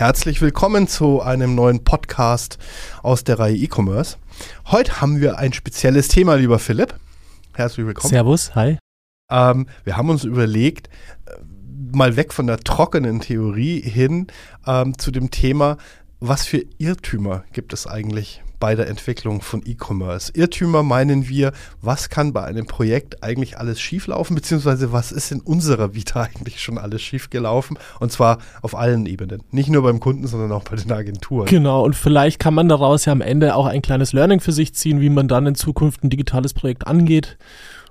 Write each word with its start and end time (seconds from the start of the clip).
Herzlich 0.00 0.40
willkommen 0.40 0.88
zu 0.88 1.20
einem 1.20 1.54
neuen 1.54 1.84
Podcast 1.84 2.56
aus 3.02 3.22
der 3.22 3.38
Reihe 3.38 3.54
E-Commerce. 3.54 4.16
Heute 4.68 5.02
haben 5.02 5.20
wir 5.20 5.36
ein 5.36 5.52
spezielles 5.52 6.08
Thema, 6.08 6.36
lieber 6.36 6.58
Philipp. 6.58 6.94
Herzlich 7.52 7.84
willkommen. 7.84 8.08
Servus, 8.08 8.54
hi. 8.54 8.78
Ähm, 9.30 9.66
wir 9.84 9.98
haben 9.98 10.08
uns 10.08 10.24
überlegt, 10.24 10.88
äh, 11.26 11.32
mal 11.92 12.16
weg 12.16 12.32
von 12.32 12.46
der 12.46 12.60
trockenen 12.60 13.20
Theorie 13.20 13.82
hin 13.82 14.28
ähm, 14.66 14.96
zu 14.96 15.10
dem 15.10 15.30
Thema, 15.30 15.76
was 16.18 16.46
für 16.46 16.64
Irrtümer 16.78 17.44
gibt 17.52 17.74
es 17.74 17.86
eigentlich 17.86 18.42
bei 18.60 18.76
der 18.76 18.88
Entwicklung 18.88 19.40
von 19.40 19.62
E-Commerce? 19.66 20.30
Irrtümer 20.34 20.84
meinen 20.84 21.28
wir, 21.28 21.52
was 21.82 22.08
kann 22.08 22.32
bei 22.32 22.44
einem 22.44 22.66
Projekt 22.66 23.24
eigentlich 23.24 23.58
alles 23.58 23.80
schieflaufen, 23.80 24.36
beziehungsweise 24.36 24.92
was 24.92 25.10
ist 25.10 25.32
in 25.32 25.40
unserer 25.40 25.94
Vita 25.94 26.22
eigentlich 26.34 26.60
schon 26.60 26.78
alles 26.78 27.02
schiefgelaufen? 27.02 27.78
Und 27.98 28.12
zwar 28.12 28.38
auf 28.62 28.76
allen 28.76 29.06
Ebenen. 29.06 29.42
Nicht 29.50 29.70
nur 29.70 29.82
beim 29.82 29.98
Kunden, 29.98 30.28
sondern 30.28 30.52
auch 30.52 30.62
bei 30.62 30.76
den 30.76 30.92
Agenturen. 30.92 31.46
Genau, 31.46 31.84
und 31.84 31.96
vielleicht 31.96 32.38
kann 32.38 32.54
man 32.54 32.68
daraus 32.68 33.06
ja 33.06 33.12
am 33.12 33.20
Ende 33.20 33.56
auch 33.56 33.66
ein 33.66 33.82
kleines 33.82 34.12
Learning 34.12 34.38
für 34.38 34.52
sich 34.52 34.74
ziehen, 34.74 35.00
wie 35.00 35.10
man 35.10 35.26
dann 35.26 35.46
in 35.46 35.56
Zukunft 35.56 36.04
ein 36.04 36.10
digitales 36.10 36.54
Projekt 36.54 36.86
angeht 36.86 37.38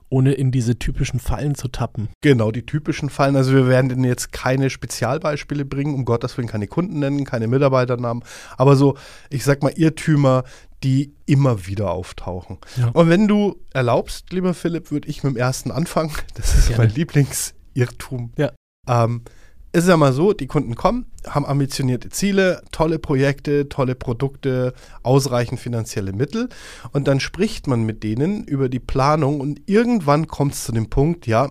ohne 0.09 0.34
in 0.34 0.52
diese 0.52 0.77
typischen 0.77 1.20
Fallen 1.20 1.55
zu 1.55 1.68
tappen. 1.68 2.09
Genau, 2.22 2.52
die 2.52 2.66
typischen 2.66 3.09
Fallen. 3.09 3.36
Also 3.36 3.54
wir 3.54 3.68
werden 3.68 4.04
jetzt 4.04 4.32
keine 4.32 4.70
Spezialbeispiele 4.70 5.66
bringen, 5.66 5.94
um 5.94 6.05
Gottes 6.05 6.38
Willen 6.38 6.48
keine 6.48 6.68
Kunden 6.68 6.99
nennen, 6.99 7.26
keine 7.26 7.48
Mitarbeiternamen, 7.48 8.23
aber 8.58 8.76
so, 8.76 8.98
ich 9.30 9.44
sag 9.44 9.63
mal, 9.63 9.73
Irrtümer, 9.76 10.44
die 10.84 11.13
immer 11.26 11.68
wieder 11.68 11.91
auftauchen. 11.91 12.58
Ja. 12.77 12.90
Und 12.90 13.09
wenn 13.09 13.27
du 13.27 13.58
erlaubst, 13.74 14.32
lieber 14.32 14.54
Philipp, 14.54 14.91
würde 14.91 15.10
ich 15.10 15.24
mit 15.24 15.35
dem 15.35 15.37
ersten 15.37 15.71
anfangen. 15.71 16.12
Das 16.35 16.55
ist 16.55 16.68
Gerne. 16.70 16.85
mein 16.85 16.96
Lieblingsirrtum. 16.96 18.32
Ja. 18.37 18.52
Ähm, 18.87 19.24
ist 19.71 19.87
ja 19.87 19.98
mal 19.98 20.13
so, 20.13 20.34
die 20.34 20.48
Kunden 20.48 20.75
kommen, 20.75 21.05
haben 21.27 21.45
ambitionierte 21.45 22.09
Ziele, 22.09 22.62
tolle 22.71 22.98
Projekte, 22.98 23.70
tolle 23.70 23.95
Produkte, 23.95 24.73
ausreichend 25.03 25.59
finanzielle 25.59 26.13
Mittel 26.13 26.49
und 26.91 27.07
dann 27.07 27.20
spricht 27.20 27.67
man 27.67 27.84
mit 27.84 28.03
denen 28.03 28.45
über 28.45 28.70
die 28.70 28.79
Planung 28.79 29.40
und 29.40 29.62
irgendwann 29.67 30.27
kommt 30.27 30.53
es 30.53 30.63
zu 30.63 30.71
dem 30.71 30.90
Punkt, 30.90 31.27
ja, 31.27 31.49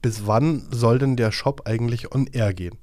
bis 0.00 0.26
wann 0.26 0.66
soll 0.70 0.98
denn 0.98 1.16
der 1.16 1.30
Shop 1.30 1.62
eigentlich 1.64 2.12
on 2.14 2.26
air 2.26 2.52
gehen? 2.54 2.76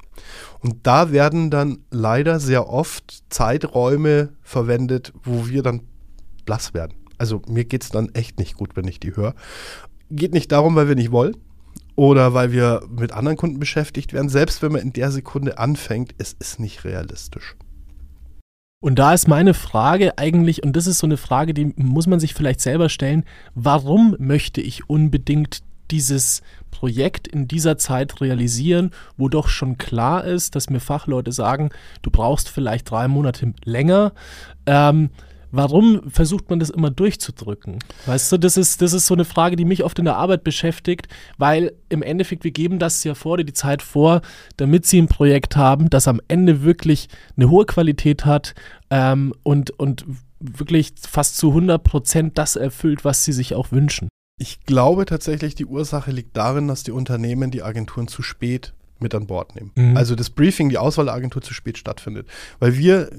Und 0.59 0.87
da 0.87 1.11
werden 1.11 1.49
dann 1.49 1.79
leider 1.91 2.39
sehr 2.39 2.69
oft 2.69 3.23
Zeiträume 3.29 4.29
verwendet, 4.41 5.13
wo 5.23 5.47
wir 5.47 5.63
dann 5.63 5.81
blass 6.45 6.73
werden. 6.73 6.93
Also 7.17 7.41
mir 7.47 7.65
geht 7.65 7.83
es 7.83 7.89
dann 7.89 8.09
echt 8.15 8.39
nicht 8.39 8.55
gut, 8.55 8.75
wenn 8.75 8.87
ich 8.87 8.99
die 8.99 9.15
höre. 9.15 9.35
Geht 10.09 10.33
nicht 10.33 10.51
darum, 10.51 10.75
weil 10.75 10.87
wir 10.87 10.95
nicht 10.95 11.11
wollen, 11.11 11.35
oder 11.99 12.33
weil 12.33 12.53
wir 12.53 12.87
mit 12.89 13.11
anderen 13.11 13.35
Kunden 13.35 13.59
beschäftigt 13.59 14.13
werden. 14.13 14.29
Selbst 14.29 14.61
wenn 14.61 14.71
man 14.71 14.79
in 14.79 14.93
der 14.93 15.11
Sekunde 15.11 15.57
anfängt, 15.57 16.15
es 16.17 16.31
ist 16.31 16.57
nicht 16.57 16.85
realistisch. 16.85 17.57
Und 18.81 18.99
da 18.99 19.13
ist 19.13 19.27
meine 19.27 19.53
Frage 19.53 20.17
eigentlich, 20.17 20.63
und 20.63 20.77
das 20.77 20.87
ist 20.87 20.99
so 20.99 21.07
eine 21.07 21.17
Frage, 21.17 21.53
die 21.53 21.73
muss 21.75 22.07
man 22.07 22.21
sich 22.21 22.33
vielleicht 22.33 22.61
selber 22.61 22.87
stellen, 22.87 23.25
warum 23.53 24.15
möchte 24.17 24.61
ich 24.61 24.89
unbedingt 24.89 25.61
dieses 25.91 26.41
Projekt 26.71 27.27
in 27.27 27.49
dieser 27.49 27.77
Zeit 27.77 28.21
realisieren, 28.21 28.91
wo 29.17 29.27
doch 29.27 29.49
schon 29.49 29.77
klar 29.77 30.23
ist, 30.23 30.55
dass 30.55 30.69
mir 30.69 30.79
Fachleute 30.79 31.33
sagen, 31.33 31.69
du 32.01 32.11
brauchst 32.11 32.47
vielleicht 32.47 32.89
drei 32.89 33.09
Monate 33.09 33.53
länger. 33.65 34.13
Ähm, 34.65 35.09
warum 35.51 36.09
versucht 36.09 36.49
man 36.49 36.59
das 36.59 36.69
immer 36.69 36.89
durchzudrücken? 36.89 37.79
Weißt 38.05 38.31
du, 38.31 38.37
das 38.37 38.57
ist, 38.57 38.81
das 38.81 38.93
ist 38.93 39.05
so 39.05 39.13
eine 39.13 39.25
Frage, 39.25 39.55
die 39.55 39.65
mich 39.65 39.83
oft 39.83 39.99
in 39.99 40.05
der 40.05 40.17
Arbeit 40.17 40.43
beschäftigt, 40.43 41.07
weil 41.37 41.73
im 41.89 42.01
Endeffekt, 42.01 42.43
wir 42.43 42.51
geben 42.51 42.79
das 42.79 43.03
ja 43.03 43.15
vor, 43.15 43.37
die 43.37 43.53
Zeit 43.53 43.81
vor, 43.81 44.21
damit 44.57 44.85
sie 44.85 45.01
ein 45.01 45.07
Projekt 45.07 45.55
haben, 45.55 45.89
das 45.89 46.07
am 46.07 46.21
Ende 46.27 46.63
wirklich 46.63 47.07
eine 47.37 47.49
hohe 47.49 47.65
Qualität 47.65 48.25
hat 48.25 48.53
ähm, 48.89 49.33
und, 49.43 49.71
und 49.71 50.05
wirklich 50.39 50.93
fast 50.99 51.37
zu 51.37 51.49
100 51.49 51.83
Prozent 51.83 52.37
das 52.37 52.55
erfüllt, 52.55 53.03
was 53.03 53.25
sie 53.25 53.33
sich 53.33 53.55
auch 53.55 53.71
wünschen. 53.71 54.07
Ich 54.41 54.61
glaube 54.61 55.05
tatsächlich, 55.05 55.55
die 55.55 55.65
Ursache 55.65 56.11
liegt 56.11 56.37
darin, 56.37 56.69
dass 56.69 56.83
die 56.83 56.91
Unternehmen 56.91 57.51
die 57.51 57.61
Agenturen 57.61 58.07
zu 58.07 58.21
spät 58.21 58.73
mit 59.01 59.15
an 59.15 59.27
Bord 59.27 59.55
nehmen. 59.55 59.71
Mhm. 59.75 59.97
Also 59.97 60.15
das 60.15 60.29
Briefing, 60.29 60.69
die 60.69 60.77
Auswahl 60.77 61.05
der 61.05 61.13
Agentur 61.13 61.41
zu 61.41 61.53
spät 61.53 61.77
stattfindet. 61.77 62.27
Weil 62.59 62.77
wir, 62.77 63.09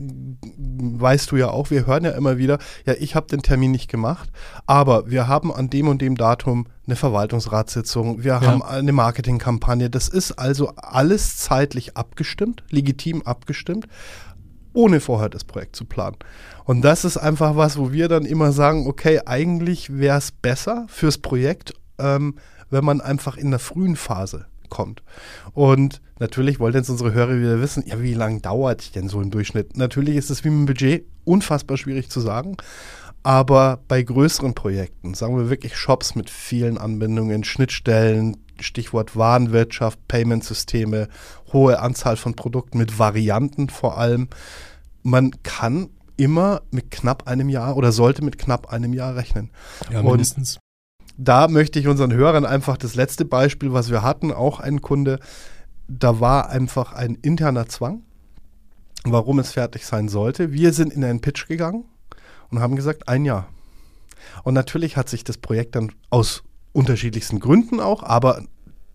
weißt 0.57 1.31
du 1.31 1.37
ja 1.37 1.49
auch, 1.49 1.71
wir 1.71 1.87
hören 1.87 2.05
ja 2.05 2.13
immer 2.13 2.39
wieder, 2.39 2.59
ja, 2.87 2.95
ich 2.99 3.15
habe 3.15 3.27
den 3.27 3.43
Termin 3.43 3.71
nicht 3.71 3.91
gemacht, 3.91 4.31
aber 4.67 5.11
wir 5.11 5.29
haben 5.29 5.53
an 5.53 5.71
dem 5.71 5.89
und 5.89 6.03
dem 6.03 6.17
Datum 6.17 6.67
eine 6.87 6.97
Verwaltungsratssitzung, 6.97 8.25
wir 8.25 8.33
ja. 8.33 8.41
haben 8.41 8.63
eine 8.63 8.93
Marketingkampagne. 8.93 9.91
Das 9.91 10.09
ist 10.09 10.33
also 10.33 10.73
alles 10.77 11.37
zeitlich 11.37 11.97
abgestimmt, 11.97 12.65
legitim 12.71 13.23
abgestimmt, 13.23 13.87
ohne 14.73 15.01
vorher 15.01 15.29
das 15.29 15.45
Projekt 15.45 15.77
zu 15.77 15.85
planen. 15.85 16.17
Und 16.65 16.83
das 16.83 17.05
ist 17.05 17.17
einfach 17.17 17.57
was, 17.57 17.79
wo 17.79 17.93
wir 17.93 18.09
dann 18.09 18.25
immer 18.25 18.53
sagen, 18.53 18.87
okay, 18.87 19.21
eigentlich 19.27 19.99
wäre 19.99 20.19
es 20.19 20.31
besser 20.33 20.87
fürs 20.89 21.19
Projekt, 21.19 21.75
ähm, 21.99 22.37
wenn 22.71 22.85
man 22.85 23.01
einfach 23.01 23.37
in 23.37 23.51
der 23.51 23.59
frühen 23.59 23.97
Phase 23.97 24.47
kommt. 24.71 25.03
Und 25.53 26.01
natürlich 26.19 26.59
wollten 26.61 26.79
jetzt 26.79 26.89
unsere 26.89 27.13
Hörer 27.13 27.39
wieder 27.39 27.61
wissen, 27.61 27.85
ja, 27.87 28.01
wie 28.01 28.15
lange 28.15 28.41
dauert 28.41 28.95
denn 28.95 29.09
so 29.09 29.21
im 29.21 29.31
Durchschnitt? 29.31 29.77
Natürlich 29.77 30.17
ist 30.17 30.31
es 30.31 30.45
wie 30.45 30.51
mit 30.51 30.61
dem 30.61 30.67
Budget 30.67 31.05
unfassbar 31.25 31.77
schwierig 31.77 32.09
zu 32.09 32.21
sagen. 32.21 32.57
Aber 33.23 33.81
bei 33.87 34.03
größeren 34.03 34.55
Projekten, 34.55 35.13
sagen 35.13 35.37
wir 35.37 35.51
wirklich 35.51 35.77
Shops 35.77 36.15
mit 36.15 36.31
vielen 36.31 36.79
Anbindungen, 36.79 37.45
Schnittstellen, 37.45 38.39
Stichwort 38.59 39.15
Warenwirtschaft, 39.17 39.99
Payment-Systeme, 40.09 41.09
hohe 41.53 41.81
Anzahl 41.81 42.17
von 42.17 42.35
Produkten 42.35 42.79
mit 42.79 42.99
Varianten 42.99 43.69
vor 43.69 43.99
allem, 43.99 44.29
man 45.03 45.43
kann 45.43 45.91
immer 46.17 46.63
mit 46.71 46.91
knapp 46.91 47.27
einem 47.27 47.49
Jahr 47.49 47.77
oder 47.77 47.93
sollte 47.93 48.23
mit 48.23 48.39
knapp 48.39 48.73
einem 48.73 48.93
Jahr 48.93 49.17
rechnen. 49.17 49.51
Ja, 49.91 50.03
mindestens. 50.03 50.59
Da 51.17 51.49
möchte 51.49 51.79
ich 51.79 51.89
unseren 51.89 52.13
Hörern 52.13 52.45
einfach 52.45 52.77
das 52.77 52.95
letzte 52.95 53.25
Beispiel, 53.25 53.73
was 53.73 53.91
wir 53.91 54.03
hatten, 54.03 54.33
auch 54.33 54.61
ein 54.61 54.81
Kunde, 54.81 55.19
da 55.89 56.21
war 56.21 56.49
einfach 56.51 56.93
ein 56.93 57.17
interner 57.17 57.69
Zwang, 57.69 58.03
warum 59.05 59.39
es 59.39 59.53
fertig 59.53 59.87
sein 59.87 60.09
sollte. 60.09 60.53
Wir 60.53 60.73
sind 60.73 60.93
in 60.93 61.05
einen 61.05 61.21
Pitch 61.21 61.49
gegangen 61.49 61.85
und 62.51 62.61
haben 62.61 62.77
gesagt, 62.77 63.09
ein 63.09 63.25
Jahr. 63.25 63.49
Und 64.45 64.55
natürlich 64.55 64.97
hat 64.97 65.09
sich 65.09 65.25
das 65.25 65.39
Projekt 65.39 65.75
dann 65.75 65.93
aus 66.11 66.43
unterschiedlichsten 66.73 67.41
Gründen 67.41 67.81
auch, 67.81 68.03
aber 68.03 68.45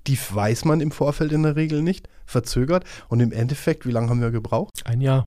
die 0.07 0.17
weiß 0.17 0.65
man 0.65 0.81
im 0.81 0.91
Vorfeld 0.91 1.31
in 1.31 1.43
der 1.43 1.55
Regel 1.55 1.81
nicht, 1.81 2.07
verzögert. 2.25 2.85
Und 3.09 3.19
im 3.19 3.31
Endeffekt, 3.31 3.85
wie 3.85 3.91
lange 3.91 4.09
haben 4.09 4.21
wir 4.21 4.31
gebraucht? 4.31 4.81
Ein 4.85 5.01
Jahr. 5.01 5.25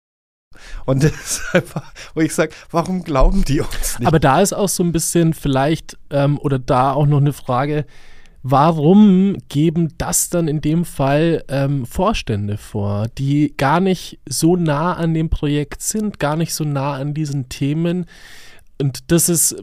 Und 0.86 1.02
das 1.04 1.12
ist 1.12 1.54
einfach, 1.54 1.92
wo 2.14 2.20
ich 2.20 2.34
sage, 2.34 2.52
warum 2.70 3.04
glauben 3.04 3.44
die 3.44 3.60
uns 3.60 3.98
nicht? 3.98 4.06
Aber 4.06 4.18
da 4.18 4.40
ist 4.40 4.52
auch 4.52 4.68
so 4.68 4.82
ein 4.82 4.92
bisschen 4.92 5.34
vielleicht, 5.34 5.96
ähm, 6.10 6.38
oder 6.38 6.58
da 6.58 6.92
auch 6.92 7.06
noch 7.06 7.18
eine 7.18 7.32
Frage, 7.32 7.84
warum 8.42 9.36
geben 9.48 9.94
das 9.98 10.30
dann 10.30 10.48
in 10.48 10.60
dem 10.60 10.84
Fall 10.84 11.44
ähm, 11.48 11.84
Vorstände 11.86 12.56
vor, 12.56 13.08
die 13.18 13.54
gar 13.56 13.80
nicht 13.80 14.20
so 14.26 14.56
nah 14.56 14.94
an 14.94 15.12
dem 15.12 15.28
Projekt 15.28 15.82
sind, 15.82 16.18
gar 16.18 16.36
nicht 16.36 16.54
so 16.54 16.64
nah 16.64 16.94
an 16.94 17.14
diesen 17.14 17.48
Themen? 17.48 18.06
Und 18.80 19.10
das 19.10 19.28
ist 19.28 19.56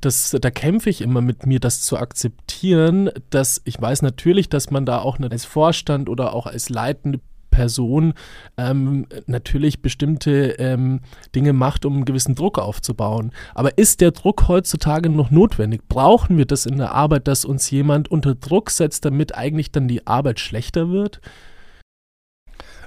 das, 0.00 0.36
da 0.40 0.50
kämpfe 0.50 0.90
ich 0.90 1.00
immer 1.00 1.20
mit 1.20 1.46
mir, 1.46 1.60
das 1.60 1.82
zu 1.82 1.96
akzeptieren, 1.96 3.10
dass 3.30 3.62
ich 3.64 3.80
weiß 3.80 4.02
natürlich, 4.02 4.48
dass 4.48 4.70
man 4.70 4.84
da 4.84 4.98
auch 4.98 5.18
als 5.20 5.44
Vorstand 5.44 6.08
oder 6.08 6.34
auch 6.34 6.46
als 6.46 6.68
leitende 6.68 7.20
Person 7.56 8.12
ähm, 8.58 9.06
natürlich 9.26 9.80
bestimmte 9.80 10.56
ähm, 10.58 11.00
Dinge 11.34 11.54
macht, 11.54 11.86
um 11.86 11.94
einen 11.94 12.04
gewissen 12.04 12.34
Druck 12.34 12.58
aufzubauen. 12.58 13.32
Aber 13.54 13.78
ist 13.78 14.02
der 14.02 14.10
Druck 14.10 14.46
heutzutage 14.46 15.08
noch 15.08 15.30
notwendig? 15.30 15.88
Brauchen 15.88 16.36
wir 16.36 16.44
das 16.44 16.66
in 16.66 16.76
der 16.76 16.92
Arbeit, 16.92 17.26
dass 17.26 17.46
uns 17.46 17.70
jemand 17.70 18.10
unter 18.10 18.34
Druck 18.34 18.68
setzt, 18.70 19.06
damit 19.06 19.34
eigentlich 19.34 19.72
dann 19.72 19.88
die 19.88 20.06
Arbeit 20.06 20.38
schlechter 20.38 20.90
wird? 20.90 21.22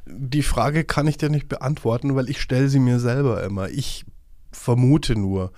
Die 0.06 0.44
Frage 0.44 0.84
kann 0.84 1.08
ich 1.08 1.18
dir 1.18 1.30
nicht 1.30 1.50
beantworten, 1.50 2.16
weil 2.16 2.30
ich 2.30 2.40
stelle 2.40 2.70
sie 2.70 2.80
mir 2.80 3.00
selber 3.00 3.44
immer. 3.44 3.70
Ich 3.70 4.06
vermute 4.52 5.16
nur, 5.16 5.52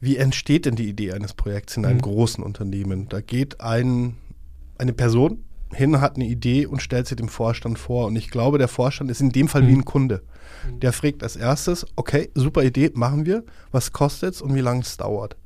wie 0.00 0.16
entsteht 0.16 0.66
denn 0.66 0.74
die 0.74 0.88
Idee 0.88 1.12
eines 1.12 1.34
Projekts 1.34 1.76
in 1.76 1.86
einem 1.86 1.98
mhm. 1.98 2.02
großen 2.02 2.42
Unternehmen? 2.42 3.08
Da 3.08 3.20
geht 3.20 3.60
ein, 3.60 4.16
eine 4.76 4.92
Person 4.92 5.44
hin, 5.72 6.00
hat 6.00 6.16
eine 6.16 6.26
Idee 6.26 6.66
und 6.66 6.82
stellt 6.82 7.06
sie 7.06 7.16
dem 7.16 7.28
Vorstand 7.28 7.78
vor. 7.78 8.06
Und 8.06 8.16
ich 8.16 8.30
glaube, 8.30 8.58
der 8.58 8.68
Vorstand 8.68 9.10
ist 9.10 9.20
in 9.20 9.30
dem 9.30 9.48
Fall 9.48 9.62
mhm. 9.62 9.68
wie 9.68 9.72
ein 9.72 9.84
Kunde. 9.84 10.22
Mhm. 10.66 10.80
Der 10.80 10.92
fragt 10.92 11.22
als 11.22 11.36
erstes, 11.36 11.86
okay, 11.96 12.30
super 12.34 12.62
Idee, 12.62 12.90
machen 12.94 13.26
wir. 13.26 13.44
Was 13.70 13.92
kostet 13.92 14.34
es 14.34 14.42
und 14.42 14.54
wie 14.54 14.60
lange 14.60 14.82
es 14.82 14.96
dauert? 14.96 15.36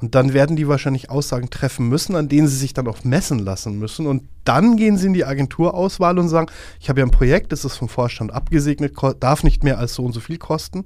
Und 0.00 0.14
dann 0.14 0.32
werden 0.32 0.56
die 0.56 0.68
wahrscheinlich 0.68 1.10
Aussagen 1.10 1.50
treffen 1.50 1.88
müssen, 1.88 2.14
an 2.14 2.28
denen 2.28 2.46
sie 2.46 2.56
sich 2.56 2.74
dann 2.74 2.88
auch 2.88 3.04
messen 3.04 3.38
lassen 3.38 3.78
müssen. 3.78 4.06
Und 4.06 4.24
dann 4.44 4.76
gehen 4.76 4.96
sie 4.96 5.06
in 5.06 5.14
die 5.14 5.24
Agenturauswahl 5.24 6.18
und 6.18 6.28
sagen, 6.28 6.50
ich 6.80 6.88
habe 6.88 7.00
ja 7.00 7.06
ein 7.06 7.10
Projekt, 7.10 7.52
das 7.52 7.64
ist 7.64 7.76
vom 7.76 7.88
Vorstand 7.88 8.32
abgesegnet, 8.32 8.94
darf 9.20 9.44
nicht 9.44 9.64
mehr 9.64 9.78
als 9.78 9.94
so 9.94 10.04
und 10.04 10.12
so 10.12 10.20
viel 10.20 10.38
kosten 10.38 10.84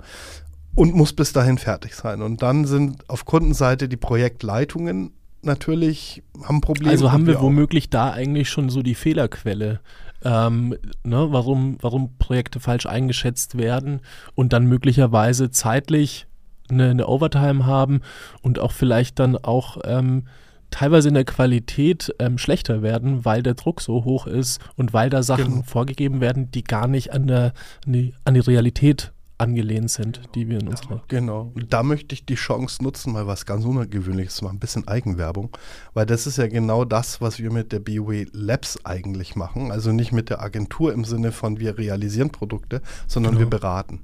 und 0.75 0.95
muss 0.95 1.13
bis 1.13 1.33
dahin 1.33 1.59
fertig 1.59 1.95
sein. 1.95 2.23
Und 2.23 2.43
dann 2.43 2.65
sind 2.65 3.09
auf 3.09 3.25
Kundenseite 3.25 3.89
die 3.89 3.97
Projektleitungen 3.97 5.13
natürlich 5.43 6.23
haben 6.45 6.61
Probleme. 6.61 6.91
Also 6.91 7.13
haben 7.13 7.27
wir 7.27 7.41
womöglich 7.41 7.91
da 7.91 8.11
eigentlich 8.11 8.49
schon 8.49 8.71
so 8.71 8.83
die 8.83 8.95
Fehlerquelle. 8.95 9.81
Ähm, 10.25 10.77
ne, 11.05 11.29
warum, 11.31 11.79
warum 11.81 12.17
Projekte 12.19 12.59
falsch 12.59 12.87
eingeschätzt 12.87 13.57
werden 13.57 14.01
und 14.35 14.53
dann 14.53 14.67
möglicherweise 14.67 15.51
zeitlich 15.51 16.27
eine, 16.69 16.91
eine 16.91 17.07
Overtime 17.07 17.67
haben 17.67 18.01
und 18.43 18.59
auch 18.59 18.73
vielleicht 18.73 19.21
dann 19.21 19.37
auch 19.37 19.79
ähm, 19.85 20.25
teilweise 20.71 21.09
in 21.09 21.15
der 21.15 21.25
Qualität 21.25 22.15
ähm, 22.19 22.37
schlechter 22.37 22.83
werden, 22.83 23.25
weil 23.25 23.43
der 23.43 23.55
Druck 23.55 23.81
so 23.81 24.05
hoch 24.05 24.27
ist 24.27 24.61
und 24.77 24.93
weil 24.93 25.09
da 25.11 25.23
Sachen 25.23 25.45
genau. 25.45 25.63
vorgegeben 25.63 26.21
werden, 26.21 26.51
die 26.51 26.65
gar 26.65 26.89
nicht 26.89 27.13
an, 27.13 27.27
der, 27.27 27.53
an, 27.87 27.93
die, 27.93 28.15
an 28.25 28.35
die 28.35 28.41
Realität 28.41 29.13
angelehnt 29.39 29.91
sind, 29.91 30.21
die 30.35 30.49
wir 30.49 30.59
in 30.61 30.69
unserer. 30.69 30.97
Ja, 30.97 31.03
genau. 31.09 31.53
Und 31.55 31.73
da 31.73 31.83
möchte 31.83 32.15
ich 32.15 32.27
die 32.27 32.35
Chance 32.35 32.83
nutzen, 32.83 33.13
mal 33.13 33.27
was 33.27 33.47
ganz 33.47 33.65
Ungewöhnliches 33.65 34.37
zu 34.37 34.45
machen, 34.45 34.57
ein 34.57 34.61
bisschen 34.61 34.87
Eigenwerbung, 34.89 35.57
weil 35.95 36.07
das 36.07 36.27
ist 36.27 36.39
ja 36.39 36.49
genau 36.49 36.85
das, 36.85 37.21
was 37.21 37.39
wir 37.39 37.53
mit 37.53 37.73
der 37.73 37.81
BOE 37.81 38.27
Labs 38.33 38.85
eigentlich 38.85 39.37
machen. 39.37 39.71
Also 39.71 39.93
nicht 39.93 40.13
mit 40.13 40.29
der 40.29 40.43
Agentur 40.43 40.93
im 40.93 41.05
Sinne 41.05 41.33
von 41.33 41.61
wir 41.61 41.79
realisieren 41.79 42.31
Produkte, 42.31 42.83
sondern 43.07 43.35
genau. 43.35 43.47
wir 43.47 43.51
beraten. 43.51 44.01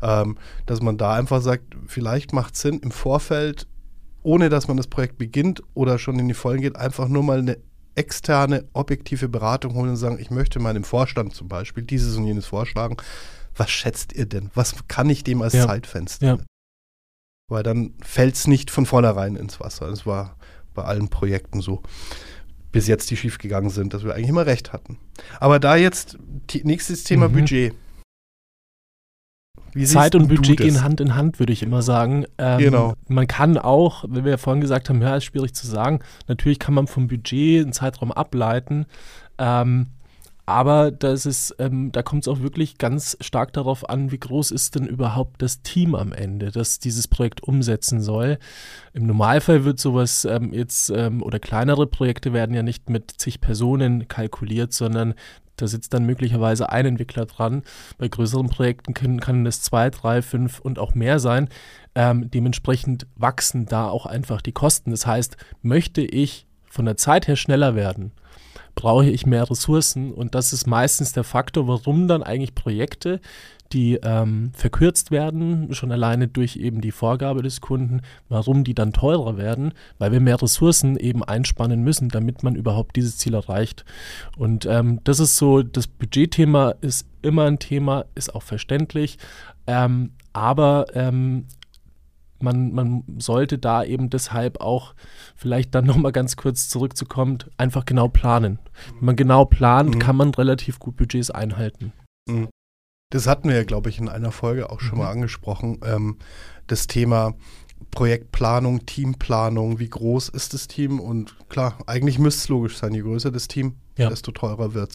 Ähm, 0.00 0.36
dass 0.66 0.80
man 0.82 0.96
da 0.96 1.14
einfach 1.14 1.42
sagt, 1.42 1.76
vielleicht 1.86 2.32
macht 2.32 2.54
es 2.54 2.62
Sinn, 2.62 2.80
im 2.80 2.90
Vorfeld 2.90 3.68
ohne 4.22 4.48
dass 4.48 4.68
man 4.68 4.76
das 4.76 4.86
Projekt 4.86 5.18
beginnt 5.18 5.62
oder 5.74 5.98
schon 5.98 6.18
in 6.18 6.28
die 6.28 6.34
Vollen 6.34 6.60
geht, 6.60 6.76
einfach 6.76 7.08
nur 7.08 7.22
mal 7.22 7.38
eine 7.38 7.58
externe, 7.94 8.64
objektive 8.72 9.28
Beratung 9.28 9.74
holen 9.74 9.90
und 9.90 9.96
sagen, 9.96 10.18
ich 10.18 10.30
möchte 10.30 10.60
meinem 10.60 10.84
Vorstand 10.84 11.34
zum 11.34 11.48
Beispiel 11.48 11.82
dieses 11.82 12.16
und 12.16 12.26
jenes 12.26 12.46
vorschlagen. 12.46 12.96
Was 13.56 13.70
schätzt 13.70 14.12
ihr 14.12 14.26
denn? 14.26 14.50
Was 14.54 14.74
kann 14.88 15.10
ich 15.10 15.24
dem 15.24 15.42
als 15.42 15.52
ja. 15.52 15.66
Zeitfenster? 15.66 16.26
Ja. 16.26 16.38
Weil 17.48 17.62
dann 17.62 17.94
fällt 18.02 18.34
es 18.34 18.46
nicht 18.46 18.70
von 18.70 18.86
vornherein 18.86 19.36
ins 19.36 19.60
Wasser. 19.60 19.88
Das 19.88 20.06
war 20.06 20.36
bei 20.74 20.84
allen 20.84 21.08
Projekten 21.08 21.60
so, 21.60 21.82
bis 22.70 22.86
jetzt 22.86 23.10
die 23.10 23.16
schiefgegangen 23.16 23.70
sind, 23.70 23.94
dass 23.94 24.04
wir 24.04 24.14
eigentlich 24.14 24.30
immer 24.30 24.46
recht 24.46 24.72
hatten. 24.72 24.98
Aber 25.38 25.60
da 25.60 25.76
jetzt 25.76 26.18
nächstes 26.62 27.04
Thema 27.04 27.28
mhm. 27.28 27.32
Budget. 27.32 27.74
Zeit 29.84 30.14
und 30.14 30.28
Budget 30.28 30.58
gehen 30.58 30.82
Hand 30.82 31.00
in 31.00 31.14
Hand, 31.14 31.38
würde 31.38 31.52
ich 31.52 31.62
immer 31.62 31.82
sagen. 31.82 32.26
Ähm, 32.36 32.58
genau. 32.58 32.94
Man 33.08 33.26
kann 33.26 33.56
auch, 33.56 34.04
wie 34.04 34.24
wir 34.24 34.32
ja 34.32 34.36
vorhin 34.36 34.60
gesagt 34.60 34.88
haben, 34.88 35.00
ja, 35.00 35.16
ist 35.16 35.24
schwierig 35.24 35.54
zu 35.54 35.66
sagen. 35.66 36.00
Natürlich 36.28 36.58
kann 36.58 36.74
man 36.74 36.86
vom 36.86 37.08
Budget 37.08 37.62
einen 37.62 37.72
Zeitraum 37.72 38.12
ableiten. 38.12 38.84
Ähm, 39.38 39.88
aber 40.44 40.90
das 40.90 41.24
ist, 41.24 41.54
ähm, 41.58 41.92
da 41.92 42.02
kommt 42.02 42.24
es 42.24 42.28
auch 42.28 42.40
wirklich 42.40 42.78
ganz 42.78 43.16
stark 43.20 43.52
darauf 43.52 43.88
an, 43.88 44.10
wie 44.10 44.18
groß 44.18 44.50
ist 44.50 44.74
denn 44.74 44.86
überhaupt 44.86 45.40
das 45.40 45.62
Team 45.62 45.94
am 45.94 46.12
Ende, 46.12 46.50
das 46.50 46.80
dieses 46.80 47.06
Projekt 47.06 47.42
umsetzen 47.44 48.00
soll. 48.00 48.38
Im 48.92 49.06
Normalfall 49.06 49.64
wird 49.64 49.78
sowas 49.78 50.24
ähm, 50.24 50.52
jetzt, 50.52 50.90
ähm, 50.90 51.22
oder 51.22 51.38
kleinere 51.38 51.86
Projekte 51.86 52.32
werden 52.32 52.54
ja 52.54 52.62
nicht 52.62 52.90
mit 52.90 53.10
zig 53.10 53.40
Personen 53.40 54.08
kalkuliert, 54.08 54.72
sondern 54.72 55.14
da 55.56 55.68
sitzt 55.68 55.94
dann 55.94 56.06
möglicherweise 56.06 56.70
ein 56.70 56.86
Entwickler 56.86 57.26
dran. 57.26 57.62
Bei 57.98 58.08
größeren 58.08 58.48
Projekten 58.48 58.94
können, 58.94 59.20
kann 59.20 59.46
es 59.46 59.62
zwei, 59.62 59.90
drei, 59.90 60.22
fünf 60.22 60.58
und 60.58 60.78
auch 60.78 60.94
mehr 60.94 61.20
sein. 61.20 61.48
Ähm, 61.94 62.30
dementsprechend 62.30 63.06
wachsen 63.14 63.66
da 63.66 63.88
auch 63.88 64.06
einfach 64.06 64.42
die 64.42 64.52
Kosten. 64.52 64.90
Das 64.90 65.06
heißt, 65.06 65.36
möchte 65.62 66.00
ich 66.00 66.46
von 66.68 66.86
der 66.86 66.96
Zeit 66.96 67.28
her 67.28 67.36
schneller 67.36 67.76
werden, 67.76 68.12
brauche 68.74 69.08
ich 69.08 69.26
mehr 69.26 69.48
Ressourcen 69.50 70.12
und 70.12 70.34
das 70.34 70.52
ist 70.52 70.66
meistens 70.66 71.12
der 71.12 71.24
Faktor, 71.24 71.68
warum 71.68 72.08
dann 72.08 72.22
eigentlich 72.22 72.54
Projekte, 72.54 73.20
die 73.72 73.98
ähm, 74.02 74.50
verkürzt 74.54 75.10
werden, 75.10 75.72
schon 75.72 75.92
alleine 75.92 76.28
durch 76.28 76.56
eben 76.56 76.80
die 76.80 76.90
Vorgabe 76.90 77.42
des 77.42 77.60
Kunden, 77.60 78.02
warum 78.28 78.64
die 78.64 78.74
dann 78.74 78.92
teurer 78.92 79.36
werden, 79.36 79.72
weil 79.98 80.12
wir 80.12 80.20
mehr 80.20 80.40
Ressourcen 80.40 80.96
eben 80.96 81.24
einspannen 81.24 81.82
müssen, 81.82 82.08
damit 82.08 82.42
man 82.42 82.54
überhaupt 82.54 82.96
dieses 82.96 83.16
Ziel 83.16 83.34
erreicht. 83.34 83.84
Und 84.36 84.66
ähm, 84.66 85.00
das 85.04 85.20
ist 85.20 85.36
so, 85.36 85.62
das 85.62 85.86
Budgetthema 85.86 86.74
ist 86.80 87.06
immer 87.22 87.44
ein 87.44 87.58
Thema, 87.58 88.04
ist 88.14 88.34
auch 88.34 88.42
verständlich, 88.42 89.16
ähm, 89.66 90.10
aber 90.32 90.86
ähm, 90.94 91.46
man, 92.42 92.72
man 92.72 93.04
sollte 93.18 93.58
da 93.58 93.84
eben 93.84 94.10
deshalb 94.10 94.60
auch 94.60 94.94
vielleicht 95.36 95.74
dann 95.74 95.86
nochmal 95.86 96.12
ganz 96.12 96.36
kurz 96.36 96.68
zurückzukommen, 96.68 97.38
einfach 97.56 97.84
genau 97.84 98.08
planen. 98.08 98.58
Wenn 98.96 99.06
man 99.06 99.16
genau 99.16 99.44
plant, 99.44 99.94
mhm. 99.94 99.98
kann 99.98 100.16
man 100.16 100.34
relativ 100.34 100.78
gut 100.78 100.96
Budgets 100.96 101.30
einhalten. 101.30 101.92
Mhm. 102.28 102.48
Das 103.10 103.26
hatten 103.26 103.48
wir 103.48 103.56
ja, 103.56 103.64
glaube 103.64 103.90
ich, 103.90 103.98
in 103.98 104.08
einer 104.08 104.32
Folge 104.32 104.70
auch 104.70 104.80
schon 104.80 104.98
mhm. 104.98 105.04
mal 105.04 105.10
angesprochen. 105.10 105.80
Ähm, 105.84 106.18
das 106.66 106.86
Thema 106.86 107.34
Projektplanung, 107.90 108.86
Teamplanung, 108.86 109.78
wie 109.78 109.88
groß 109.88 110.30
ist 110.30 110.54
das 110.54 110.68
Team? 110.68 111.00
Und 111.00 111.36
klar, 111.48 111.78
eigentlich 111.86 112.18
müsste 112.18 112.40
es 112.40 112.48
logisch 112.48 112.78
sein, 112.78 112.94
je 112.94 113.02
größer 113.02 113.30
das 113.30 113.48
Team, 113.48 113.76
ja. 113.98 114.08
desto 114.08 114.32
teurer 114.32 114.74
wird 114.74 114.90
es. 114.90 114.94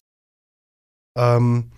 Ähm, 1.17 1.71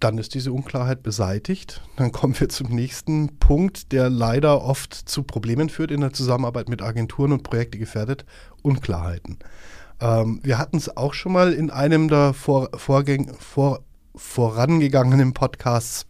dann 0.00 0.18
ist 0.18 0.34
diese 0.34 0.52
Unklarheit 0.52 1.02
beseitigt. 1.02 1.82
Dann 1.96 2.12
kommen 2.12 2.38
wir 2.38 2.48
zum 2.48 2.68
nächsten 2.68 3.38
Punkt, 3.38 3.92
der 3.92 4.10
leider 4.10 4.62
oft 4.62 4.94
zu 4.94 5.22
Problemen 5.22 5.68
führt 5.68 5.90
in 5.90 6.00
der 6.00 6.12
Zusammenarbeit 6.12 6.68
mit 6.68 6.82
Agenturen 6.82 7.32
und 7.32 7.42
Projekte 7.42 7.78
gefährdet. 7.78 8.24
Unklarheiten. 8.62 9.38
Ähm, 10.00 10.40
wir 10.42 10.58
hatten 10.58 10.76
es 10.76 10.96
auch 10.96 11.14
schon 11.14 11.32
mal 11.32 11.52
in 11.52 11.70
einem 11.70 12.08
der 12.08 12.34
Vor 12.34 12.70
Vorgäng 12.76 13.34
vor 13.38 13.80
vorangegangenen 14.16 15.34
Podcasts 15.34 16.06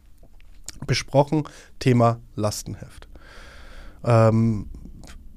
besprochen, 0.87 1.45
Thema 1.79 2.21
Lastenheft. 2.35 3.09
Ähm, 4.05 4.69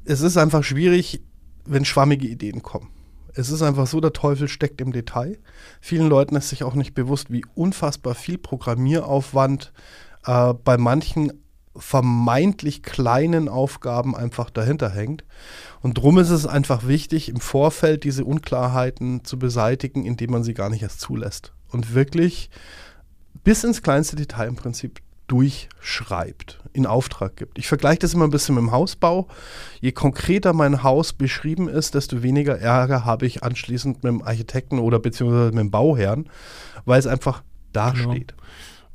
es 0.04 0.22
ist 0.22 0.38
einfach 0.38 0.64
schwierig, 0.64 1.22
wenn 1.66 1.86
schwammige 1.86 2.28
Ideen 2.28 2.62
kommen. 2.62 2.90
Es 3.38 3.52
ist 3.52 3.62
einfach 3.62 3.86
so, 3.86 4.02
der 4.02 4.14
Teufel 4.14 4.48
steckt 4.48 4.82
im 4.82 4.92
Detail. 4.92 5.38
Vielen 5.80 6.10
Leuten 6.10 6.36
ist 6.36 6.50
sich 6.50 6.64
auch 6.64 6.74
nicht 6.74 6.96
bewusst, 6.96 7.32
wie 7.32 7.46
unfassbar 7.54 8.16
viel 8.16 8.40
Programmieraufwand 8.40 9.74
äh, 10.26 10.56
bei 10.56 10.78
manchen 10.78 11.32
vermeintlich 11.76 12.82
kleinen 12.82 13.48
Aufgaben 13.48 14.16
einfach 14.16 14.50
dahinter 14.50 14.90
hängt. 14.90 15.24
Und 15.82 16.00
darum 16.00 16.18
ist 16.18 16.32
es 16.32 16.48
einfach 16.48 16.88
wichtig, 16.88 17.30
im 17.30 17.40
Vorfeld 17.40 18.04
diese 18.04 18.26
Unklarheiten 18.26 19.24
zu 19.24 19.38
beseitigen, 19.38 20.04
indem 20.04 20.32
man 20.32 20.44
sie 20.44 20.56
gar 20.56 20.72
nicht 20.72 20.82
erst 20.82 21.00
zulässt 21.00 21.54
und 21.70 21.94
wirklich 21.94 22.50
bis 23.44 23.64
ins 23.64 23.84
kleinste 23.84 24.16
Detail 24.16 24.48
im 24.48 24.56
Prinzip 24.56 25.00
durchschreibt, 25.28 26.60
in 26.74 26.86
Auftrag 26.86 27.36
gibt. 27.36 27.60
Ich 27.60 27.68
vergleiche 27.68 28.00
das 28.00 28.14
immer 28.14 28.26
ein 28.26 28.32
bisschen 28.32 28.56
mit 28.56 28.64
dem 28.64 28.72
Hausbau. 28.72 29.28
Je 29.82 29.92
konkreter 29.92 30.54
mein 30.54 30.84
Haus 30.84 31.14
beschrieben 31.14 31.68
ist, 31.68 31.96
desto 31.96 32.24
weniger 32.24 32.58
Ärger 32.60 33.04
habe 33.06 33.26
ich 33.26 33.44
anschließend 33.44 34.04
mit 34.04 34.12
dem 34.12 34.22
Architekten 34.22 34.80
oder 34.80 35.00
beziehungsweise 35.00 35.52
mit 35.52 35.60
dem 35.60 35.72
Bauherrn, 35.72 36.30
weil 36.86 37.00
es 37.00 37.08
einfach 37.08 37.44
dasteht. 37.74 38.30
Genau. 38.30 38.48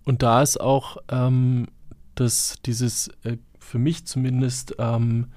Und 0.05 0.23
da 0.23 0.43
ist 0.43 0.61
auch 0.61 0.97
ähm, 1.11 1.69
das, 2.15 2.57
dieses, 2.65 3.09
äh, 3.25 3.37
für 3.59 3.79
mich 3.79 4.07
zumindest, 4.07 4.75
ähm, 4.79 5.29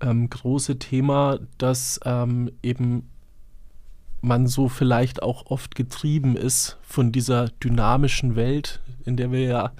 ähm, 0.00 0.30
große 0.30 0.78
Thema, 0.78 1.38
dass 1.58 2.00
ähm, 2.04 2.50
eben 2.62 3.09
man 4.20 4.46
so 4.46 4.68
vielleicht 4.68 5.22
auch 5.22 5.46
oft 5.46 5.74
getrieben 5.74 6.36
ist 6.36 6.78
von 6.82 7.12
dieser 7.12 7.48
dynamischen 7.62 8.36
Welt, 8.36 8.80
in 9.04 9.16
der 9.16 9.32
wir 9.32 9.40
ja 9.40 9.72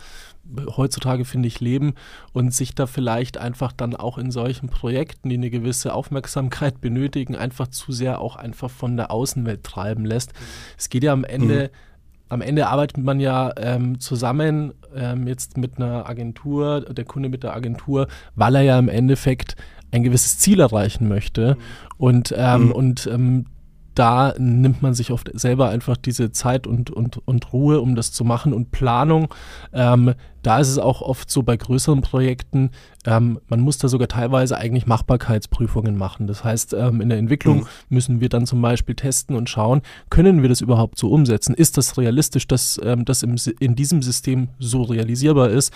heutzutage, 0.76 1.24
finde 1.24 1.48
ich, 1.48 1.60
leben 1.60 1.94
und 2.32 2.52
sich 2.52 2.74
da 2.74 2.86
vielleicht 2.86 3.38
einfach 3.38 3.72
dann 3.72 3.94
auch 3.94 4.18
in 4.18 4.30
solchen 4.30 4.68
Projekten, 4.68 5.28
die 5.28 5.36
eine 5.36 5.50
gewisse 5.50 5.94
Aufmerksamkeit 5.94 6.80
benötigen, 6.80 7.36
einfach 7.36 7.68
zu 7.68 7.92
sehr 7.92 8.20
auch 8.20 8.36
einfach 8.36 8.70
von 8.70 8.96
der 8.96 9.10
Außenwelt 9.10 9.62
treiben 9.62 10.04
lässt. 10.04 10.32
Es 10.76 10.88
geht 10.88 11.04
ja 11.04 11.12
am 11.12 11.24
Ende, 11.24 11.64
mhm. 11.64 12.26
am 12.28 12.40
Ende 12.40 12.66
arbeitet 12.66 12.98
man 12.98 13.20
ja 13.20 13.52
ähm, 13.56 14.00
zusammen 14.00 14.72
ähm, 14.94 15.26
jetzt 15.26 15.56
mit 15.56 15.76
einer 15.76 16.08
Agentur, 16.08 16.80
der 16.80 17.04
Kunde 17.04 17.28
mit 17.28 17.42
der 17.42 17.54
Agentur, 17.54 18.08
weil 18.34 18.56
er 18.56 18.62
ja 18.62 18.78
im 18.78 18.88
Endeffekt 18.88 19.56
ein 19.92 20.02
gewisses 20.02 20.38
Ziel 20.38 20.60
erreichen 20.60 21.08
möchte. 21.08 21.54
Mhm. 21.54 21.60
Und, 21.96 22.34
ähm, 22.36 22.66
mhm. 22.66 22.72
und 22.72 23.06
ähm, 23.06 23.46
da 23.94 24.34
nimmt 24.38 24.82
man 24.82 24.94
sich 24.94 25.10
oft 25.10 25.30
selber 25.34 25.68
einfach 25.68 25.96
diese 25.96 26.32
Zeit 26.32 26.66
und, 26.66 26.90
und, 26.90 27.26
und 27.26 27.52
Ruhe, 27.52 27.80
um 27.80 27.94
das 27.94 28.12
zu 28.12 28.24
machen 28.24 28.52
und 28.52 28.70
Planung. 28.70 29.32
Ähm, 29.72 30.14
da 30.42 30.58
ist 30.58 30.68
es 30.68 30.78
auch 30.78 31.02
oft 31.02 31.30
so 31.30 31.42
bei 31.42 31.56
größeren 31.56 32.00
Projekten, 32.00 32.70
ähm, 33.04 33.40
man 33.48 33.60
muss 33.60 33.78
da 33.78 33.88
sogar 33.88 34.08
teilweise 34.08 34.56
eigentlich 34.56 34.86
Machbarkeitsprüfungen 34.86 35.96
machen. 35.96 36.26
Das 36.26 36.44
heißt, 36.44 36.72
ähm, 36.74 37.00
in 37.00 37.08
der 37.08 37.18
Entwicklung 37.18 37.58
mhm. 37.58 37.66
müssen 37.88 38.20
wir 38.20 38.28
dann 38.28 38.46
zum 38.46 38.62
Beispiel 38.62 38.94
testen 38.94 39.36
und 39.36 39.50
schauen, 39.50 39.82
können 40.08 40.42
wir 40.42 40.48
das 40.48 40.60
überhaupt 40.60 40.98
so 40.98 41.10
umsetzen? 41.10 41.54
Ist 41.54 41.76
das 41.76 41.98
realistisch, 41.98 42.46
dass 42.46 42.80
ähm, 42.82 43.04
das 43.04 43.22
im, 43.22 43.36
in 43.58 43.74
diesem 43.74 44.02
System 44.02 44.48
so 44.58 44.82
realisierbar 44.82 45.50
ist? 45.50 45.74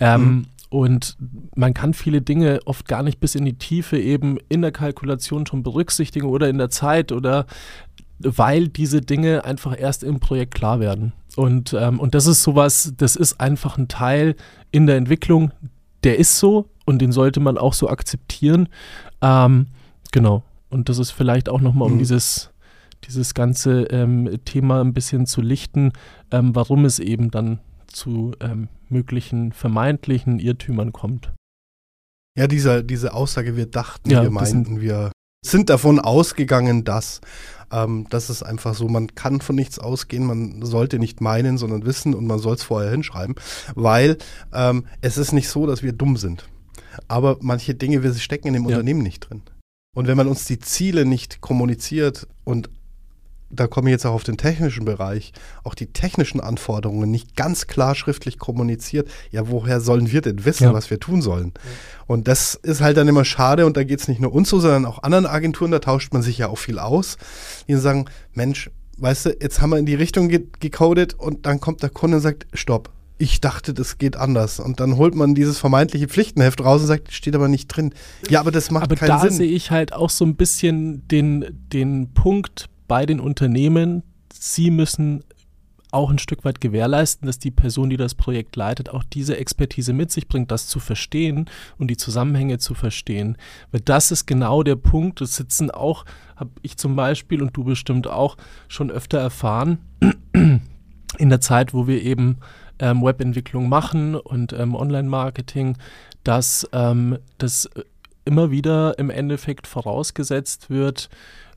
Mhm. 0.00 0.46
Und 0.74 1.16
man 1.54 1.72
kann 1.72 1.94
viele 1.94 2.20
Dinge 2.20 2.58
oft 2.64 2.88
gar 2.88 3.04
nicht 3.04 3.20
bis 3.20 3.36
in 3.36 3.44
die 3.44 3.56
Tiefe 3.56 3.96
eben 3.96 4.38
in 4.48 4.60
der 4.60 4.72
Kalkulation 4.72 5.46
schon 5.46 5.62
berücksichtigen 5.62 6.26
oder 6.26 6.48
in 6.48 6.58
der 6.58 6.68
Zeit 6.68 7.12
oder 7.12 7.46
weil 8.18 8.66
diese 8.66 9.00
Dinge 9.00 9.44
einfach 9.44 9.78
erst 9.78 10.02
im 10.02 10.18
Projekt 10.18 10.52
klar 10.52 10.80
werden. 10.80 11.12
Und, 11.36 11.76
ähm, 11.78 12.00
und 12.00 12.16
das 12.16 12.26
ist 12.26 12.42
sowas, 12.42 12.92
das 12.96 13.14
ist 13.14 13.38
einfach 13.40 13.78
ein 13.78 13.86
Teil 13.86 14.34
in 14.72 14.88
der 14.88 14.96
Entwicklung, 14.96 15.52
der 16.02 16.18
ist 16.18 16.40
so 16.40 16.68
und 16.84 17.00
den 17.00 17.12
sollte 17.12 17.38
man 17.38 17.56
auch 17.56 17.72
so 17.72 17.88
akzeptieren. 17.88 18.68
Ähm, 19.22 19.68
genau. 20.10 20.42
und 20.70 20.88
das 20.88 20.98
ist 20.98 21.12
vielleicht 21.12 21.48
auch 21.48 21.60
nochmal 21.60 21.86
um 21.86 21.94
mhm. 21.94 21.98
dieses, 22.00 22.50
dieses 23.04 23.34
ganze 23.34 23.84
ähm, 23.84 24.40
Thema 24.44 24.80
ein 24.80 24.92
bisschen 24.92 25.26
zu 25.26 25.40
lichten, 25.40 25.92
ähm, 26.32 26.52
warum 26.56 26.84
es 26.84 26.98
eben 26.98 27.30
dann 27.30 27.60
zu 27.86 28.32
ähm, 28.40 28.66
möglichen 28.94 29.52
vermeintlichen 29.52 30.38
Irrtümern 30.38 30.92
kommt. 30.92 31.32
Ja, 32.38 32.46
dieser, 32.46 32.82
diese 32.82 33.12
Aussage, 33.12 33.56
wir 33.56 33.66
dachten, 33.66 34.10
ja, 34.10 34.22
wir 34.22 34.30
meinten, 34.30 34.80
wir 34.80 35.12
sind 35.44 35.68
davon 35.68 36.00
ausgegangen, 36.00 36.84
dass. 36.84 37.20
Ähm, 37.70 38.06
das 38.10 38.30
ist 38.30 38.42
einfach 38.42 38.74
so, 38.74 38.88
man 38.88 39.14
kann 39.14 39.40
von 39.40 39.56
nichts 39.56 39.78
ausgehen, 39.78 40.24
man 40.24 40.62
sollte 40.62 40.98
nicht 40.98 41.20
meinen, 41.20 41.58
sondern 41.58 41.86
wissen 41.86 42.14
und 42.14 42.26
man 42.26 42.38
soll 42.38 42.54
es 42.54 42.62
vorher 42.62 42.90
hinschreiben, 42.90 43.36
weil 43.74 44.18
ähm, 44.52 44.86
es 45.00 45.16
ist 45.16 45.32
nicht 45.32 45.48
so, 45.48 45.66
dass 45.66 45.82
wir 45.82 45.92
dumm 45.92 46.16
sind. 46.16 46.48
Aber 47.08 47.38
manche 47.40 47.74
Dinge, 47.74 48.02
wir 48.02 48.14
stecken 48.14 48.48
in 48.48 48.54
dem 48.54 48.62
ja. 48.64 48.68
Unternehmen 48.68 49.02
nicht 49.02 49.20
drin. 49.20 49.42
Und 49.96 50.06
wenn 50.06 50.16
man 50.16 50.28
uns 50.28 50.44
die 50.44 50.58
Ziele 50.58 51.04
nicht 51.04 51.40
kommuniziert 51.40 52.26
und 52.44 52.68
da 53.54 53.66
komme 53.66 53.90
ich 53.90 53.92
jetzt 53.92 54.06
auch 54.06 54.12
auf 54.12 54.24
den 54.24 54.36
technischen 54.36 54.84
Bereich, 54.84 55.32
auch 55.62 55.74
die 55.74 55.86
technischen 55.86 56.40
Anforderungen 56.40 57.10
nicht 57.10 57.36
ganz 57.36 57.66
klar 57.66 57.94
schriftlich 57.94 58.38
kommuniziert, 58.38 59.08
ja, 59.30 59.48
woher 59.48 59.80
sollen 59.80 60.10
wir 60.10 60.20
denn 60.20 60.44
wissen, 60.44 60.64
ja. 60.64 60.72
was 60.72 60.90
wir 60.90 61.00
tun 61.00 61.22
sollen? 61.22 61.52
Ja. 61.54 61.70
Und 62.06 62.28
das 62.28 62.54
ist 62.54 62.80
halt 62.80 62.96
dann 62.96 63.08
immer 63.08 63.24
schade 63.24 63.66
und 63.66 63.76
da 63.76 63.84
geht 63.84 64.00
es 64.00 64.08
nicht 64.08 64.20
nur 64.20 64.32
uns 64.32 64.48
so, 64.50 64.60
sondern 64.60 64.86
auch 64.86 65.02
anderen 65.02 65.26
Agenturen, 65.26 65.70
da 65.70 65.78
tauscht 65.78 66.12
man 66.12 66.22
sich 66.22 66.38
ja 66.38 66.48
auch 66.48 66.58
viel 66.58 66.78
aus, 66.78 67.16
die 67.68 67.74
sagen, 67.74 68.06
Mensch, 68.32 68.70
weißt 68.98 69.26
du, 69.26 69.36
jetzt 69.40 69.60
haben 69.60 69.70
wir 69.70 69.78
in 69.78 69.86
die 69.86 69.94
Richtung 69.94 70.28
ge 70.28 70.44
gecodet 70.60 71.14
und 71.14 71.46
dann 71.46 71.60
kommt 71.60 71.82
der 71.82 71.90
Kunde 71.90 72.18
und 72.18 72.22
sagt, 72.22 72.46
stopp, 72.52 72.90
ich 73.16 73.40
dachte, 73.40 73.74
das 73.74 73.98
geht 73.98 74.16
anders. 74.16 74.58
Und 74.58 74.80
dann 74.80 74.96
holt 74.96 75.14
man 75.14 75.34
dieses 75.34 75.58
vermeintliche 75.58 76.08
Pflichtenheft 76.08 76.62
raus 76.62 76.82
und 76.82 76.88
sagt, 76.88 77.12
steht 77.12 77.34
aber 77.34 77.48
nicht 77.48 77.68
drin. 77.68 77.94
Ja, 78.28 78.40
aber 78.40 78.50
das 78.50 78.70
macht 78.70 78.84
aber 78.84 78.96
keinen 78.96 79.06
Sinn. 79.06 79.14
Aber 79.16 79.28
da 79.28 79.34
sehe 79.34 79.50
ich 79.50 79.70
halt 79.70 79.92
auch 79.92 80.10
so 80.10 80.24
ein 80.24 80.34
bisschen 80.36 81.06
den, 81.08 81.44
den 81.72 82.12
Punkt 82.12 82.68
bei 82.88 83.06
den 83.06 83.20
Unternehmen, 83.20 84.02
sie 84.32 84.70
müssen 84.70 85.24
auch 85.94 86.10
ein 86.10 86.18
Stück 86.18 86.44
weit 86.44 86.60
gewährleisten, 86.60 87.26
dass 87.26 87.38
die 87.38 87.52
Person, 87.52 87.88
die 87.88 87.96
das 87.96 88.16
Projekt 88.16 88.56
leitet, 88.56 88.90
auch 88.90 89.04
diese 89.04 89.36
Expertise 89.36 89.92
mit 89.92 90.10
sich 90.10 90.26
bringt, 90.26 90.50
das 90.50 90.66
zu 90.66 90.80
verstehen 90.80 91.48
und 91.78 91.88
die 91.88 91.96
Zusammenhänge 91.96 92.58
zu 92.58 92.74
verstehen. 92.74 93.38
Weil 93.70 93.80
das 93.80 94.10
ist 94.10 94.26
genau 94.26 94.64
der 94.64 94.74
Punkt. 94.74 95.20
Das 95.20 95.36
sitzen 95.36 95.70
auch, 95.70 96.04
habe 96.34 96.50
ich 96.62 96.76
zum 96.76 96.96
Beispiel 96.96 97.40
und 97.40 97.56
du 97.56 97.62
bestimmt 97.62 98.08
auch 98.08 98.36
schon 98.66 98.90
öfter 98.90 99.18
erfahren, 99.18 99.78
in 100.32 101.28
der 101.30 101.40
Zeit, 101.40 101.72
wo 101.72 101.86
wir 101.86 102.02
eben 102.02 102.38
ähm, 102.80 103.02
Webentwicklung 103.02 103.68
machen 103.68 104.16
und 104.16 104.52
ähm, 104.52 104.74
Online-Marketing, 104.74 105.76
dass 106.24 106.68
ähm, 106.72 107.18
das 107.38 107.70
immer 108.24 108.50
wieder 108.50 108.98
im 108.98 109.10
Endeffekt 109.10 109.68
vorausgesetzt 109.68 110.70
wird, 110.70 111.08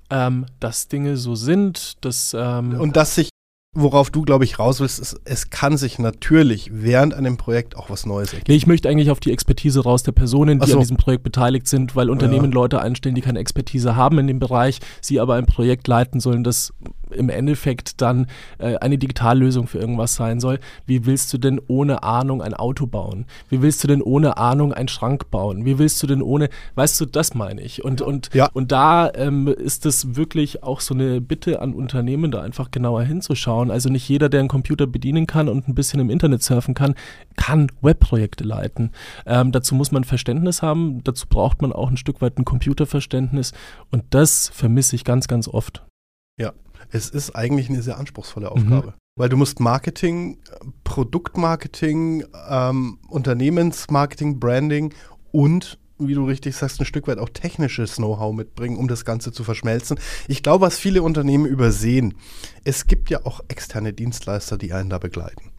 ähm, 0.10 0.46
dass 0.60 0.88
Dinge 0.88 1.18
so 1.18 1.36
sind, 1.36 2.04
dass 2.06 2.36
ähm, 2.38 2.80
und 2.80 2.96
dass 2.96 3.16
sich 3.16 3.30
worauf 3.78 4.10
du, 4.10 4.24
glaube 4.24 4.44
ich, 4.44 4.58
raus 4.58 4.80
willst, 4.80 5.00
ist, 5.00 5.22
es 5.24 5.50
kann 5.50 5.78
sich 5.78 6.00
natürlich 6.00 6.72
während 6.74 7.14
einem 7.14 7.38
Projekt 7.38 7.78
auch 7.78 7.90
was 7.90 8.06
Neues 8.06 8.34
ergeben. 8.34 8.46
Nee, 8.50 8.56
ich 8.58 8.66
möchte 8.66 8.90
eigentlich 8.90 9.12
auf 9.12 9.20
die 9.20 9.32
Expertise 9.32 9.84
raus 9.84 10.04
der 10.04 10.14
Personen, 10.14 10.60
die 10.60 10.68
so. 10.68 10.74
an 10.74 10.80
diesem 10.80 10.98
Projekt 10.98 11.24
beteiligt 11.24 11.68
sind, 11.68 11.96
weil 11.96 12.10
Unternehmen 12.10 12.52
ja. 12.52 12.56
Leute 12.56 12.82
einstellen, 12.82 13.14
die 13.14 13.22
keine 13.22 13.40
Expertise 13.40 13.96
haben 13.96 14.18
in 14.18 14.28
dem 14.28 14.40
Bereich, 14.40 14.80
sie 15.02 15.20
aber 15.20 15.36
ein 15.36 15.46
Projekt 15.46 15.88
leiten 15.88 16.20
sollen, 16.20 16.44
das 16.44 16.74
im 17.12 17.30
Endeffekt 17.30 18.02
dann 18.02 18.28
äh, 18.58 18.76
eine 18.78 18.98
Digitallösung 18.98 19.68
für 19.68 19.80
irgendwas 19.80 20.16
sein 20.16 20.40
soll. 20.40 20.60
Wie 20.86 21.06
willst 21.06 21.32
du 21.34 21.38
denn 21.38 21.62
ohne 21.68 22.04
Ahnung 22.04 22.42
ein 22.42 22.54
Auto 22.54 22.88
bauen? 22.88 23.26
Wie 23.50 23.62
willst 23.62 23.84
du 23.84 23.88
denn 23.88 24.02
ohne 24.02 24.38
Ahnung 24.38 24.74
einen 24.74 24.88
Schrank 24.88 25.30
bauen? 25.32 25.66
Wie 25.66 25.78
willst 25.80 26.02
du 26.02 26.08
denn 26.08 26.22
ohne, 26.22 26.50
weißt 26.76 27.00
du, 27.02 27.06
das 27.06 27.34
meine 27.34 27.62
ich. 27.62 27.84
Und, 27.84 28.02
und, 28.02 28.34
ja. 28.34 28.50
und 28.54 28.72
da 28.72 29.12
ähm, 29.14 29.48
ist 29.48 29.86
es 29.86 30.16
wirklich 30.16 30.64
auch 30.64 30.80
so 30.80 30.94
eine 30.94 31.22
Bitte 31.22 31.62
an 31.62 31.74
Unternehmen, 31.74 32.32
da 32.32 32.42
einfach 32.42 32.72
genauer 32.72 33.04
hinzuschauen. 33.04 33.72
Also 33.72 33.90
nicht 33.90 34.08
jeder, 34.08 34.30
der 34.30 34.42
einen 34.42 34.50
Computer 34.50 34.88
bedienen 34.88 35.28
kann 35.28 35.50
und 35.50 35.68
ein 35.68 35.76
bisschen 35.76 36.00
im 36.00 36.10
Internet 36.10 36.44
surfen 36.44 36.74
kann, 36.74 36.96
kann 37.36 37.72
Webprojekte 37.82 38.44
leiten. 38.44 38.92
Ähm, 39.26 39.52
dazu 39.52 39.76
muss 39.76 39.92
man 39.92 40.04
Verständnis 40.04 40.62
haben, 40.62 41.04
dazu 41.04 41.28
braucht 41.28 41.62
man 41.62 41.72
auch 41.72 41.90
ein 41.90 41.98
Stück 41.98 42.22
weit 42.22 42.38
ein 42.38 42.46
Computerverständnis 42.46 43.54
und 43.92 44.04
das 44.10 44.50
vermisse 44.50 44.96
ich 44.96 45.04
ganz, 45.04 45.28
ganz 45.28 45.48
oft. 45.48 45.84
Ja, 46.40 46.54
es 46.90 47.10
ist 47.10 47.36
eigentlich 47.36 47.70
eine 47.70 47.82
sehr 47.82 47.98
anspruchsvolle 47.98 48.52
Aufgabe. 48.52 48.88
Mhm. 48.88 48.94
Weil 49.16 49.30
du 49.30 49.38
musst 49.38 49.60
Marketing, 49.60 50.38
Produktmarketing, 50.84 52.26
ähm, 52.50 53.00
Unternehmensmarketing, 53.10 54.40
Branding 54.40 54.94
und 55.32 55.80
wie 56.00 56.14
du 56.14 56.26
richtig 56.26 56.56
sagst, 56.56 56.80
ein 56.80 56.86
Stück 56.86 57.08
weit 57.08 57.18
auch 57.18 57.30
technisches 57.30 57.96
Know-how 57.96 58.34
mitbringen, 58.34 58.78
um 58.78 58.88
das 58.88 59.06
Ganze 59.06 59.32
zu 59.32 59.44
verschmelzen. 59.44 60.00
Ich 60.28 60.44
glaube, 60.44 60.66
was 60.66 60.78
viele 60.78 61.02
Unternehmen 61.02 61.46
übersehen, 61.46 62.14
es 62.64 62.88
gibt 62.88 63.10
ja 63.10 63.26
auch 63.26 63.42
externe 63.48 63.94
Dienstleister, 63.94 64.58
die 64.58 64.74
einen 64.74 64.90
da 64.90 65.00
begleiten. 65.00 65.52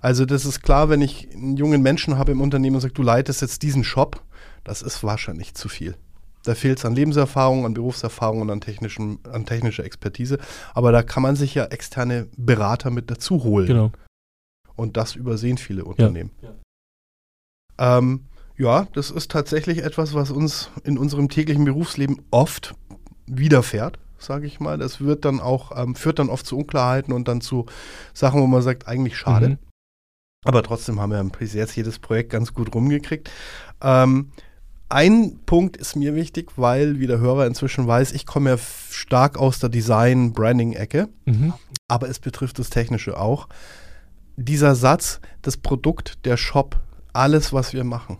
Also 0.00 0.24
das 0.24 0.44
ist 0.44 0.62
klar, 0.62 0.88
wenn 0.88 1.00
ich 1.00 1.28
einen 1.32 1.56
jungen 1.56 1.82
Menschen 1.82 2.16
habe 2.18 2.32
im 2.32 2.40
Unternehmen 2.40 2.76
und 2.76 2.82
sage, 2.82 2.94
du 2.94 3.02
leitest 3.02 3.42
jetzt 3.42 3.62
diesen 3.62 3.82
Shop, 3.82 4.22
das 4.62 4.82
ist 4.82 5.02
wahrscheinlich 5.02 5.54
zu 5.54 5.68
viel. 5.68 5.96
Da 6.44 6.54
fehlt 6.54 6.78
es 6.78 6.84
an 6.84 6.94
Lebenserfahrung, 6.94 7.64
an 7.64 7.74
Berufserfahrung 7.74 8.42
und 8.42 8.50
an, 8.50 8.60
technischen, 8.60 9.18
an 9.24 9.46
technischer 9.46 9.84
Expertise. 9.84 10.38
Aber 10.74 10.92
da 10.92 11.02
kann 11.02 11.22
man 11.22 11.36
sich 11.36 11.54
ja 11.54 11.64
externe 11.64 12.28
Berater 12.36 12.90
mit 12.90 13.10
dazu 13.10 13.42
holen. 13.44 13.66
Genau. 13.66 13.92
Und 14.76 14.96
das 14.96 15.14
übersehen 15.14 15.56
viele 15.56 15.84
Unternehmen. 15.84 16.30
Ja. 16.42 17.98
Ähm, 17.98 18.26
ja, 18.56 18.86
das 18.92 19.10
ist 19.10 19.30
tatsächlich 19.30 19.82
etwas, 19.82 20.14
was 20.14 20.30
uns 20.30 20.70
in 20.84 20.98
unserem 20.98 21.28
täglichen 21.28 21.64
Berufsleben 21.64 22.22
oft 22.30 22.74
widerfährt, 23.26 23.98
sage 24.18 24.46
ich 24.46 24.60
mal. 24.60 24.78
Das 24.78 25.00
wird 25.00 25.24
dann 25.24 25.40
auch, 25.40 25.72
ähm, 25.76 25.94
führt 25.94 26.18
dann 26.18 26.28
oft 26.28 26.46
zu 26.46 26.58
Unklarheiten 26.58 27.12
und 27.12 27.26
dann 27.26 27.40
zu 27.40 27.66
Sachen, 28.12 28.40
wo 28.40 28.46
man 28.46 28.62
sagt, 28.62 28.86
eigentlich 28.86 29.16
schade. 29.16 29.48
Mhm. 29.48 29.58
Aber 30.44 30.62
trotzdem 30.62 31.00
haben 31.00 31.10
wir 31.10 31.24
bis 31.24 31.54
jetzt 31.54 31.74
jedes 31.74 31.98
Projekt 31.98 32.30
ganz 32.30 32.52
gut 32.52 32.74
rumgekriegt. 32.74 33.30
Ähm, 33.80 34.30
ein 34.94 35.40
Punkt 35.44 35.76
ist 35.76 35.96
mir 35.96 36.14
wichtig, 36.14 36.52
weil, 36.54 37.00
wie 37.00 37.08
der 37.08 37.18
Hörer 37.18 37.48
inzwischen 37.48 37.84
weiß, 37.84 38.12
ich 38.12 38.26
komme 38.26 38.50
ja 38.50 38.56
stark 38.90 39.36
aus 39.36 39.58
der 39.58 39.68
Design-Branding-Ecke, 39.68 41.08
mhm. 41.24 41.52
aber 41.88 42.08
es 42.08 42.20
betrifft 42.20 42.60
das 42.60 42.70
Technische 42.70 43.18
auch. 43.18 43.48
Dieser 44.36 44.76
Satz, 44.76 45.20
das 45.42 45.56
Produkt, 45.56 46.24
der 46.24 46.36
Shop, 46.36 46.78
alles, 47.12 47.52
was 47.52 47.72
wir 47.72 47.82
machen, 47.82 48.18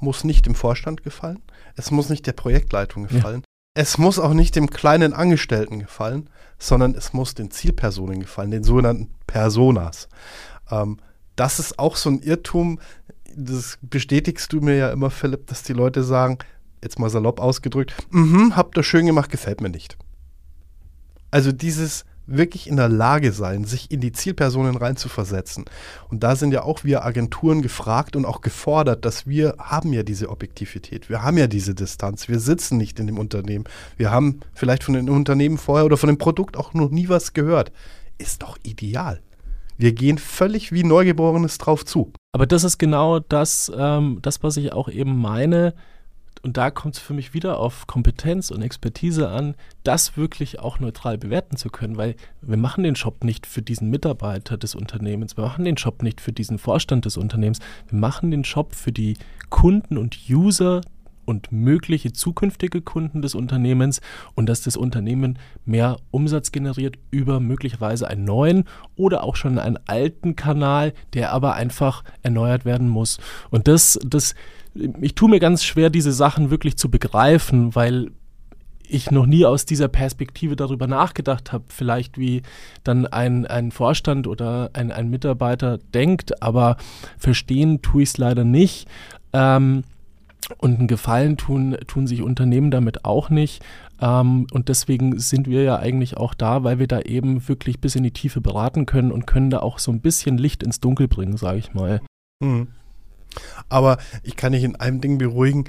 muss 0.00 0.24
nicht 0.24 0.46
dem 0.46 0.56
Vorstand 0.56 1.04
gefallen, 1.04 1.42
es 1.76 1.92
muss 1.92 2.08
nicht 2.08 2.26
der 2.26 2.32
Projektleitung 2.32 3.06
gefallen, 3.06 3.42
ja. 3.44 3.82
es 3.82 3.96
muss 3.96 4.18
auch 4.18 4.34
nicht 4.34 4.56
dem 4.56 4.68
kleinen 4.68 5.12
Angestellten 5.12 5.78
gefallen, 5.78 6.28
sondern 6.58 6.96
es 6.96 7.12
muss 7.12 7.34
den 7.34 7.52
Zielpersonen 7.52 8.18
gefallen, 8.18 8.50
den 8.50 8.64
sogenannten 8.64 9.14
Personas. 9.28 10.08
Ähm, 10.72 10.98
das 11.36 11.60
ist 11.60 11.78
auch 11.78 11.94
so 11.94 12.10
ein 12.10 12.18
Irrtum, 12.20 12.80
das 13.36 13.78
bestätigst 13.82 14.52
du 14.52 14.60
mir 14.60 14.76
ja 14.76 14.90
immer, 14.90 15.10
Philipp, 15.10 15.46
dass 15.46 15.62
die 15.62 15.72
Leute 15.72 16.02
sagen, 16.02 16.38
jetzt 16.82 16.98
mal 16.98 17.10
salopp 17.10 17.40
ausgedrückt, 17.40 17.94
mhm, 18.10 18.56
habt 18.56 18.76
ihr 18.76 18.82
schön 18.82 19.06
gemacht, 19.06 19.30
gefällt 19.30 19.60
mir 19.60 19.70
nicht. 19.70 19.96
Also 21.30 21.52
dieses 21.52 22.04
wirklich 22.26 22.66
in 22.66 22.76
der 22.76 22.88
Lage 22.88 23.32
sein, 23.32 23.64
sich 23.64 23.90
in 23.90 24.00
die 24.00 24.12
Zielpersonen 24.12 24.76
reinzuversetzen. 24.76 25.64
Und 26.08 26.24
da 26.24 26.34
sind 26.34 26.52
ja 26.52 26.62
auch 26.62 26.82
wir 26.82 27.04
Agenturen 27.04 27.62
gefragt 27.62 28.16
und 28.16 28.24
auch 28.24 28.40
gefordert, 28.40 29.04
dass 29.04 29.26
wir 29.26 29.54
haben 29.58 29.92
ja 29.92 30.02
diese 30.02 30.28
Objektivität, 30.28 31.08
wir 31.08 31.22
haben 31.22 31.38
ja 31.38 31.46
diese 31.46 31.74
Distanz, 31.74 32.28
wir 32.28 32.40
sitzen 32.40 32.78
nicht 32.78 32.98
in 32.98 33.06
dem 33.06 33.18
Unternehmen, 33.18 33.64
wir 33.96 34.10
haben 34.10 34.40
vielleicht 34.54 34.82
von 34.82 34.94
den 34.94 35.08
Unternehmen 35.08 35.58
vorher 35.58 35.86
oder 35.86 35.96
von 35.96 36.08
dem 36.08 36.18
Produkt 36.18 36.56
auch 36.56 36.74
noch 36.74 36.90
nie 36.90 37.08
was 37.08 37.32
gehört. 37.32 37.70
Ist 38.18 38.42
doch 38.42 38.58
ideal. 38.64 39.20
Wir 39.78 39.92
gehen 39.92 40.18
völlig 40.18 40.72
wie 40.72 40.84
Neugeborenes 40.84 41.58
drauf 41.58 41.84
zu. 41.84 42.12
Aber 42.36 42.44
das 42.44 42.64
ist 42.64 42.76
genau 42.76 43.18
das, 43.18 43.72
ähm, 43.74 44.18
das, 44.20 44.42
was 44.42 44.58
ich 44.58 44.70
auch 44.74 44.90
eben 44.90 45.18
meine. 45.18 45.72
Und 46.42 46.58
da 46.58 46.70
kommt 46.70 46.96
es 46.96 47.00
für 47.00 47.14
mich 47.14 47.32
wieder 47.32 47.58
auf 47.58 47.86
Kompetenz 47.86 48.50
und 48.50 48.60
Expertise 48.60 49.30
an, 49.30 49.54
das 49.84 50.18
wirklich 50.18 50.60
auch 50.60 50.78
neutral 50.78 51.16
bewerten 51.16 51.56
zu 51.56 51.70
können, 51.70 51.96
weil 51.96 52.14
wir 52.42 52.58
machen 52.58 52.84
den 52.84 52.92
Job 52.92 53.24
nicht 53.24 53.46
für 53.46 53.62
diesen 53.62 53.88
Mitarbeiter 53.88 54.58
des 54.58 54.74
Unternehmens, 54.74 55.38
wir 55.38 55.44
machen 55.44 55.64
den 55.64 55.76
Job 55.76 56.02
nicht 56.02 56.20
für 56.20 56.34
diesen 56.34 56.58
Vorstand 56.58 57.06
des 57.06 57.16
Unternehmens, 57.16 57.60
wir 57.88 57.98
machen 57.98 58.30
den 58.30 58.42
Job 58.42 58.74
für 58.74 58.92
die 58.92 59.16
Kunden 59.48 59.96
und 59.96 60.18
User 60.28 60.82
und 61.26 61.52
mögliche 61.52 62.12
zukünftige 62.12 62.80
Kunden 62.80 63.20
des 63.20 63.34
Unternehmens 63.34 64.00
und 64.34 64.48
dass 64.48 64.62
das 64.62 64.76
Unternehmen 64.76 65.38
mehr 65.66 65.98
Umsatz 66.10 66.52
generiert 66.52 66.96
über 67.10 67.40
möglicherweise 67.40 68.08
einen 68.08 68.24
neuen 68.24 68.64
oder 68.96 69.24
auch 69.24 69.36
schon 69.36 69.58
einen 69.58 69.78
alten 69.86 70.36
Kanal, 70.36 70.94
der 71.12 71.32
aber 71.32 71.54
einfach 71.54 72.04
erneuert 72.22 72.64
werden 72.64 72.88
muss. 72.88 73.18
Und 73.50 73.68
das, 73.68 73.98
das, 74.06 74.34
ich 75.00 75.14
tue 75.14 75.28
mir 75.28 75.40
ganz 75.40 75.64
schwer, 75.64 75.90
diese 75.90 76.12
Sachen 76.12 76.50
wirklich 76.50 76.76
zu 76.76 76.90
begreifen, 76.90 77.74
weil 77.74 78.10
ich 78.88 79.10
noch 79.10 79.26
nie 79.26 79.44
aus 79.44 79.66
dieser 79.66 79.88
Perspektive 79.88 80.56
darüber 80.56 80.86
nachgedacht 80.86 81.52
habe, 81.52 81.64
vielleicht 81.68 82.18
wie 82.18 82.42
dann 82.84 83.06
ein, 83.06 83.46
ein 83.46 83.72
Vorstand 83.72 84.26
oder 84.26 84.70
ein, 84.72 84.92
ein 84.92 85.10
Mitarbeiter 85.10 85.78
denkt, 85.92 86.42
aber 86.42 86.76
verstehen 87.18 87.82
tue 87.82 88.02
ich 88.02 88.10
es 88.10 88.18
leider 88.18 88.44
nicht. 88.44 88.88
Ähm, 89.32 89.82
Und 90.58 90.78
einen 90.78 90.86
Gefallen 90.86 91.36
tun, 91.36 91.76
tun 91.88 92.06
sich 92.06 92.22
Unternehmen 92.22 92.70
damit 92.70 93.04
auch 93.04 93.30
nicht. 93.30 93.64
Ähm, 94.00 94.46
und 94.52 94.68
deswegen 94.68 95.18
sind 95.18 95.48
wir 95.48 95.62
ja 95.62 95.76
eigentlich 95.76 96.16
auch 96.16 96.34
da, 96.34 96.62
weil 96.62 96.78
wir 96.78 96.86
da 96.86 97.00
eben 97.00 97.48
wirklich 97.48 97.80
bis 97.80 97.96
in 97.96 98.04
die 98.04 98.12
Tiefe 98.12 98.40
beraten 98.40 98.86
können 98.86 99.10
und 99.10 99.26
können 99.26 99.50
da 99.50 99.58
auch 99.60 99.80
so 99.80 99.90
ein 99.90 100.00
bisschen 100.00 100.38
Licht 100.38 100.62
ins 100.62 100.78
Dunkel 100.78 101.08
bringen, 101.08 101.36
sage 101.36 101.58
ich 101.58 101.74
mal. 101.74 102.00
Mhm. 102.40 102.68
Aber 103.68 103.98
ich 104.22 104.36
kann 104.36 104.52
dich 104.52 104.64
in 104.64 104.76
einem 104.76 105.00
Ding 105.00 105.18
beruhigen, 105.18 105.64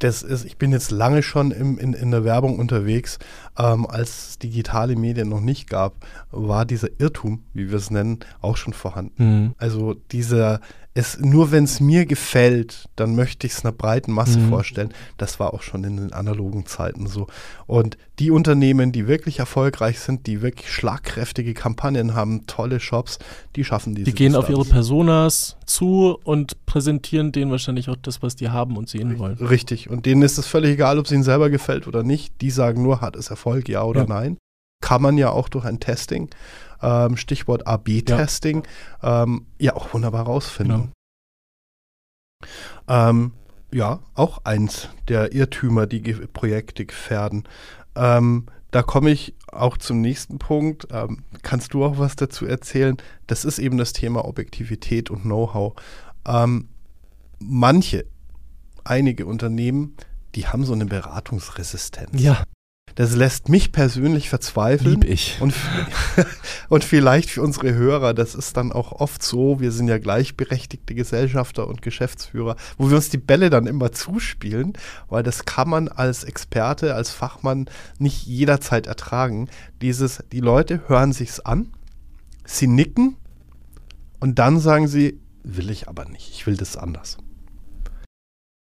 das 0.00 0.22
ist, 0.22 0.46
ich 0.46 0.56
bin 0.56 0.72
jetzt 0.72 0.90
lange 0.90 1.22
schon 1.22 1.50
im, 1.50 1.78
in, 1.78 1.92
in 1.92 2.10
der 2.10 2.24
Werbung 2.24 2.58
unterwegs. 2.58 3.18
Ähm, 3.58 3.86
als 3.86 4.28
es 4.28 4.38
digitale 4.38 4.96
Medien 4.96 5.28
noch 5.28 5.40
nicht 5.40 5.68
gab, 5.68 6.06
war 6.30 6.64
dieser 6.64 6.88
Irrtum, 6.98 7.42
wie 7.52 7.70
wir 7.70 7.76
es 7.76 7.90
nennen, 7.90 8.20
auch 8.40 8.56
schon 8.56 8.72
vorhanden. 8.72 9.24
Mhm. 9.24 9.54
Also 9.58 9.94
dieser, 9.94 10.60
es, 10.92 11.18
nur 11.20 11.52
wenn 11.52 11.64
es 11.64 11.78
mir 11.78 12.04
gefällt, 12.04 12.88
dann 12.96 13.14
möchte 13.14 13.46
ich 13.46 13.52
es 13.52 13.64
einer 13.64 13.72
breiten 13.72 14.12
Masse 14.12 14.40
mhm. 14.40 14.48
vorstellen. 14.48 14.92
Das 15.18 15.38
war 15.38 15.54
auch 15.54 15.62
schon 15.62 15.84
in 15.84 15.96
den 15.96 16.12
analogen 16.12 16.66
Zeiten 16.66 17.06
so. 17.06 17.28
Und 17.66 17.96
die 18.18 18.32
Unternehmen, 18.32 18.90
die 18.90 19.06
wirklich 19.06 19.38
erfolgreich 19.38 20.00
sind, 20.00 20.26
die 20.26 20.42
wirklich 20.42 20.72
schlagkräftige 20.72 21.54
Kampagnen 21.54 22.14
haben, 22.14 22.46
tolle 22.46 22.80
Shops, 22.80 23.20
die 23.54 23.64
schaffen 23.64 23.94
diese. 23.94 24.06
Die 24.06 24.14
gehen 24.14 24.32
Distanz. 24.32 24.44
auf 24.46 24.50
ihre 24.50 24.64
Personas 24.64 25.56
zu 25.64 26.18
und 26.24 26.66
präsentieren 26.66 27.30
denen 27.30 27.52
wahrscheinlich 27.52 27.88
auch 27.88 27.96
das, 27.96 28.20
was 28.22 28.34
die 28.34 28.48
haben 28.48 28.76
und 28.76 28.88
sehen 28.88 29.18
wollen. 29.20 29.36
Richtig. 29.36 29.88
Und 29.90 30.06
denen 30.06 30.22
ist 30.22 30.38
es 30.38 30.46
völlig 30.46 30.72
egal, 30.72 30.98
ob 30.98 31.06
es 31.06 31.12
ihnen 31.12 31.22
selber 31.22 31.50
gefällt 31.50 31.86
oder 31.86 32.02
nicht. 32.02 32.40
Die 32.40 32.50
sagen 32.50 32.82
nur, 32.82 33.00
hat 33.00 33.14
es 33.14 33.30
Erfolg, 33.30 33.68
ja 33.68 33.84
oder 33.84 34.02
ja. 34.02 34.06
nein. 34.08 34.38
Kann 34.82 35.02
man 35.02 35.18
ja 35.18 35.30
auch 35.30 35.48
durch 35.48 35.66
ein 35.66 35.78
Testing 35.78 36.30
ähm, 36.82 37.16
Stichwort 37.16 37.66
AB-Testing, 37.66 38.64
ja. 39.02 39.22
Ähm, 39.22 39.46
ja. 39.58 39.76
auch 39.76 39.92
wunderbar 39.94 40.24
rausfinden. 40.24 40.92
Genau. 42.88 43.08
Ähm, 43.08 43.32
ja, 43.72 44.00
auch 44.14 44.44
eins 44.44 44.88
der 45.08 45.32
Irrtümer, 45.32 45.86
die 45.86 46.02
Ge 46.02 46.26
Projekte 46.26 46.84
gefährden. 46.84 47.44
Ähm, 47.94 48.46
da 48.70 48.82
komme 48.82 49.10
ich 49.10 49.34
auch 49.48 49.76
zum 49.78 50.00
nächsten 50.00 50.38
Punkt. 50.38 50.88
Ähm, 50.90 51.24
kannst 51.42 51.74
du 51.74 51.84
auch 51.84 51.98
was 51.98 52.16
dazu 52.16 52.46
erzählen? 52.46 52.96
Das 53.26 53.44
ist 53.44 53.58
eben 53.58 53.78
das 53.78 53.92
Thema 53.92 54.24
Objektivität 54.24 55.10
und 55.10 55.22
Know-how. 55.22 55.74
Ähm, 56.26 56.68
manche, 57.38 58.06
einige 58.84 59.26
Unternehmen, 59.26 59.96
die 60.34 60.46
haben 60.46 60.64
so 60.64 60.72
eine 60.72 60.86
Beratungsresistenz. 60.86 62.20
Ja. 62.20 62.44
Das 62.94 63.14
lässt 63.14 63.48
mich 63.48 63.72
persönlich 63.72 64.28
verzweifeln. 64.28 65.00
Lieb 65.00 65.04
ich. 65.04 65.38
Und, 65.40 65.54
und 66.68 66.84
vielleicht 66.84 67.30
für 67.30 67.42
unsere 67.42 67.74
Hörer, 67.74 68.14
das 68.14 68.34
ist 68.34 68.56
dann 68.56 68.72
auch 68.72 68.92
oft 68.92 69.22
so, 69.22 69.60
wir 69.60 69.72
sind 69.72 69.88
ja 69.88 69.98
gleichberechtigte 69.98 70.94
Gesellschafter 70.94 71.68
und 71.68 71.82
Geschäftsführer, 71.82 72.56
wo 72.78 72.90
wir 72.90 72.96
uns 72.96 73.08
die 73.08 73.18
Bälle 73.18 73.50
dann 73.50 73.66
immer 73.66 73.92
zuspielen, 73.92 74.74
weil 75.08 75.22
das 75.22 75.44
kann 75.44 75.68
man 75.68 75.88
als 75.88 76.24
Experte, 76.24 76.94
als 76.94 77.10
Fachmann 77.10 77.66
nicht 77.98 78.26
jederzeit 78.26 78.86
ertragen. 78.86 79.48
Dieses, 79.80 80.22
die 80.32 80.40
Leute 80.40 80.88
hören 80.88 81.12
sich's 81.12 81.40
an, 81.40 81.72
sie 82.44 82.66
nicken 82.66 83.16
und 84.18 84.38
dann 84.38 84.60
sagen 84.60 84.88
sie, 84.88 85.20
will 85.42 85.70
ich 85.70 85.88
aber 85.88 86.04
nicht, 86.04 86.30
ich 86.30 86.46
will 86.46 86.56
das 86.56 86.76
anders. 86.76 87.16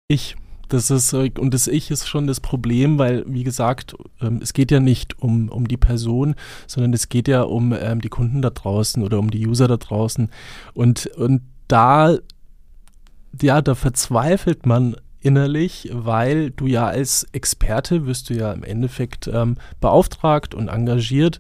Ich 0.08 0.38
das 0.70 0.90
ist, 0.90 1.14
äh, 1.14 1.32
und 1.38 1.54
das 1.54 1.68
Ich 1.68 1.92
ist 1.92 2.08
schon 2.08 2.28
das 2.28 2.40
Problem, 2.40 2.98
weil, 2.98 3.24
wie 3.28 3.44
gesagt, 3.44 3.96
ähm, 4.22 4.40
es 4.42 4.54
geht 4.54 4.72
ja 4.72 4.80
nicht 4.80 5.20
um, 5.22 5.50
um 5.50 5.68
die 5.68 5.78
Person, 5.78 6.36
sondern 6.68 6.94
es 6.94 7.10
geht 7.10 7.28
ja 7.28 7.44
um 7.44 7.74
ähm, 7.74 8.02
die 8.02 8.10
Kunden 8.10 8.42
da 8.42 8.50
draußen 8.50 9.04
oder 9.04 9.20
um 9.20 9.32
die 9.32 9.46
User 9.48 9.68
da 9.68 9.78
draußen. 9.78 10.30
Und, 10.74 11.08
und 11.08 11.42
da, 11.68 12.18
ja, 13.42 13.62
da 13.62 13.76
verzweifelt 13.76 14.66
man 14.66 14.96
innerlich, 15.22 15.90
weil 15.92 16.52
du 16.52 16.68
ja 16.68 16.86
als 16.86 17.26
Experte 17.32 18.06
wirst 18.06 18.30
du 18.30 18.36
ja 18.36 18.52
im 18.52 18.64
Endeffekt 18.64 19.28
ähm, 19.28 19.58
beauftragt 19.80 20.54
und 20.54 20.68
engagiert 20.68 21.40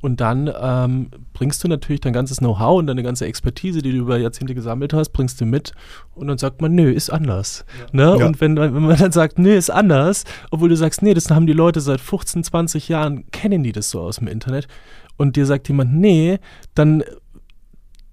und 0.00 0.20
dann 0.20 0.50
ähm, 0.60 1.10
bringst 1.34 1.62
du 1.62 1.68
natürlich 1.68 2.00
dein 2.00 2.12
ganzes 2.12 2.38
Know-how 2.38 2.78
und 2.78 2.86
deine 2.86 3.02
ganze 3.02 3.26
Expertise, 3.26 3.82
die 3.82 3.92
du 3.92 3.98
über 3.98 4.18
Jahrzehnte 4.18 4.54
gesammelt 4.54 4.92
hast, 4.92 5.10
bringst 5.10 5.40
du 5.40 5.44
mit 5.44 5.72
und 6.14 6.28
dann 6.28 6.38
sagt 6.38 6.62
man, 6.62 6.74
nö, 6.74 6.90
ist 6.90 7.10
anders. 7.10 7.64
Ja. 7.78 7.86
Ne? 7.92 8.20
Ja. 8.20 8.26
Und 8.26 8.40
wenn, 8.40 8.56
wenn 8.56 8.72
man 8.72 8.96
dann 8.96 9.12
sagt, 9.12 9.38
nö, 9.38 9.54
ist 9.54 9.70
anders, 9.70 10.24
obwohl 10.50 10.68
du 10.68 10.76
sagst, 10.76 11.02
nee, 11.02 11.14
das 11.14 11.30
haben 11.30 11.46
die 11.46 11.52
Leute 11.52 11.80
seit 11.80 12.00
15, 12.00 12.44
20 12.44 12.88
Jahren, 12.88 13.30
kennen 13.30 13.62
die 13.62 13.72
das 13.72 13.90
so 13.90 14.00
aus 14.00 14.16
dem 14.16 14.28
Internet 14.28 14.68
und 15.16 15.36
dir 15.36 15.46
sagt 15.46 15.68
jemand, 15.68 15.94
nee, 15.94 16.38
dann 16.74 17.02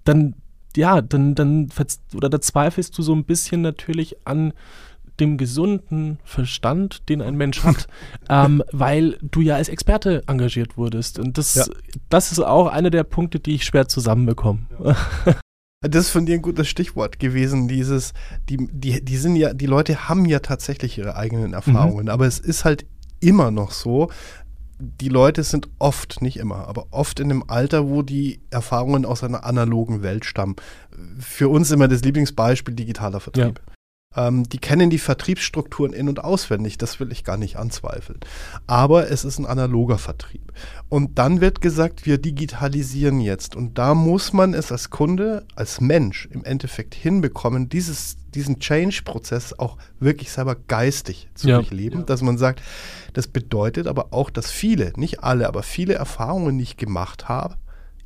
dann 0.04 0.36
ja, 0.76 1.02
dann, 1.02 1.36
dann, 1.36 1.70
oder 2.14 2.30
da 2.30 2.42
zweifelst 2.42 2.98
du 2.98 3.02
so 3.02 3.14
ein 3.14 3.24
bisschen 3.24 3.62
natürlich 3.62 4.18
an 4.26 4.54
dem 5.20 5.38
gesunden 5.38 6.20
Verstand, 6.24 7.08
den 7.10 7.22
ein 7.22 7.36
Mensch 7.36 7.64
hat, 7.64 7.88
ähm, 8.30 8.64
weil 8.72 9.18
du 9.22 9.42
ja 9.42 9.56
als 9.56 9.70
Experte 9.70 10.24
engagiert 10.28 10.78
wurdest. 10.78 11.20
Und 11.20 11.38
das, 11.38 11.56
ja. 11.56 11.66
das 12.10 12.32
ist 12.32 12.40
auch 12.40 12.68
einer 12.68 12.90
der 12.90 13.04
Punkte, 13.04 13.40
die 13.40 13.56
ich 13.56 13.66
schwer 13.66 13.88
zusammenbekomme. 13.88 14.60
Ja. 14.84 14.96
Das 15.82 16.06
ist 16.06 16.12
von 16.12 16.26
dir 16.26 16.36
ein 16.36 16.42
gutes 16.42 16.68
Stichwort 16.68 17.20
gewesen, 17.20 17.68
dieses, 17.68 18.14
die, 18.50 18.58
die, 18.72 19.04
die 19.04 19.18
sind 19.18 19.36
ja, 19.36 19.54
die 19.54 19.68
Leute 19.68 20.10
haben 20.10 20.26
ja 20.26 20.40
tatsächlich 20.40 20.98
ihre 20.98 21.16
eigenen 21.16 21.54
Erfahrungen, 21.54 22.06
mhm. 22.06 22.12
aber 22.12 22.26
es 22.26 22.40
ist 22.40 22.66
halt 22.66 22.86
immer 23.20 23.52
noch 23.52 23.72
so, 23.72 24.10
die 24.80 25.10
Leute 25.10 25.44
sind 25.44 25.70
oft, 25.80 26.22
nicht 26.22 26.38
immer, 26.38 26.68
aber 26.68 26.88
oft 26.92 27.20
in 27.20 27.30
dem 27.30 27.50
Alter, 27.50 27.88
wo 27.88 28.02
die 28.02 28.42
Erfahrungen 28.50 29.06
aus 29.06 29.24
einer 29.24 29.46
analogen 29.46 30.02
Welt 30.02 30.26
stammen. 30.26 30.56
Für 31.20 31.50
uns 31.50 31.72
immer 31.72 31.88
das 31.88 32.02
Lieblingsbeispiel 32.02 32.74
digitaler 32.74 33.20
Vertrieb. 33.20 33.62
Ja. 33.66 33.75
Ähm, 34.16 34.48
die 34.48 34.58
kennen 34.58 34.90
die 34.90 34.98
Vertriebsstrukturen 34.98 35.94
in- 35.94 36.10
und 36.10 36.24
auswendig, 36.24 36.78
das 36.78 37.00
will 37.00 37.12
ich 37.12 37.24
gar 37.24 37.38
nicht 37.38 37.58
anzweifeln. 37.58 38.20
Aber 38.68 39.10
es 39.10 39.26
ist 39.26 39.40
ein 39.40 39.46
analoger 39.46 39.98
Vertrieb. 39.98 40.54
Und 40.90 41.18
dann 41.20 41.42
wird 41.42 41.62
gesagt, 41.62 42.06
wir 42.06 42.18
digitalisieren 42.18 43.20
jetzt. 43.20 43.56
Und 43.56 43.78
da 43.78 43.94
muss 43.94 44.34
man 44.34 44.54
es 44.54 44.72
als 44.72 44.90
Kunde, 44.90 45.46
als 45.56 45.82
Mensch 45.82 46.28
im 46.32 46.44
Endeffekt 46.44 46.96
hinbekommen, 46.96 47.70
dieses, 47.70 48.18
diesen 48.34 48.60
Change-Prozess 48.60 49.58
auch 49.58 49.78
wirklich 50.00 50.32
selber 50.32 50.56
geistig 50.56 51.28
zu 51.36 51.50
ja. 51.50 51.56
durchleben, 51.58 52.00
ja. 52.00 52.06
dass 52.06 52.22
man 52.22 52.38
sagt, 52.38 52.62
das 53.14 53.28
bedeutet 53.28 53.88
aber 53.88 54.08
auch, 54.12 54.30
dass 54.30 54.52
viele, 54.52 54.94
nicht 54.96 55.24
alle, 55.24 55.48
aber 55.48 55.64
viele 55.64 55.96
Erfahrungen, 55.96 56.58
die 56.58 56.64
ich 56.64 56.78
gemacht 56.78 57.28
habe, 57.28 57.56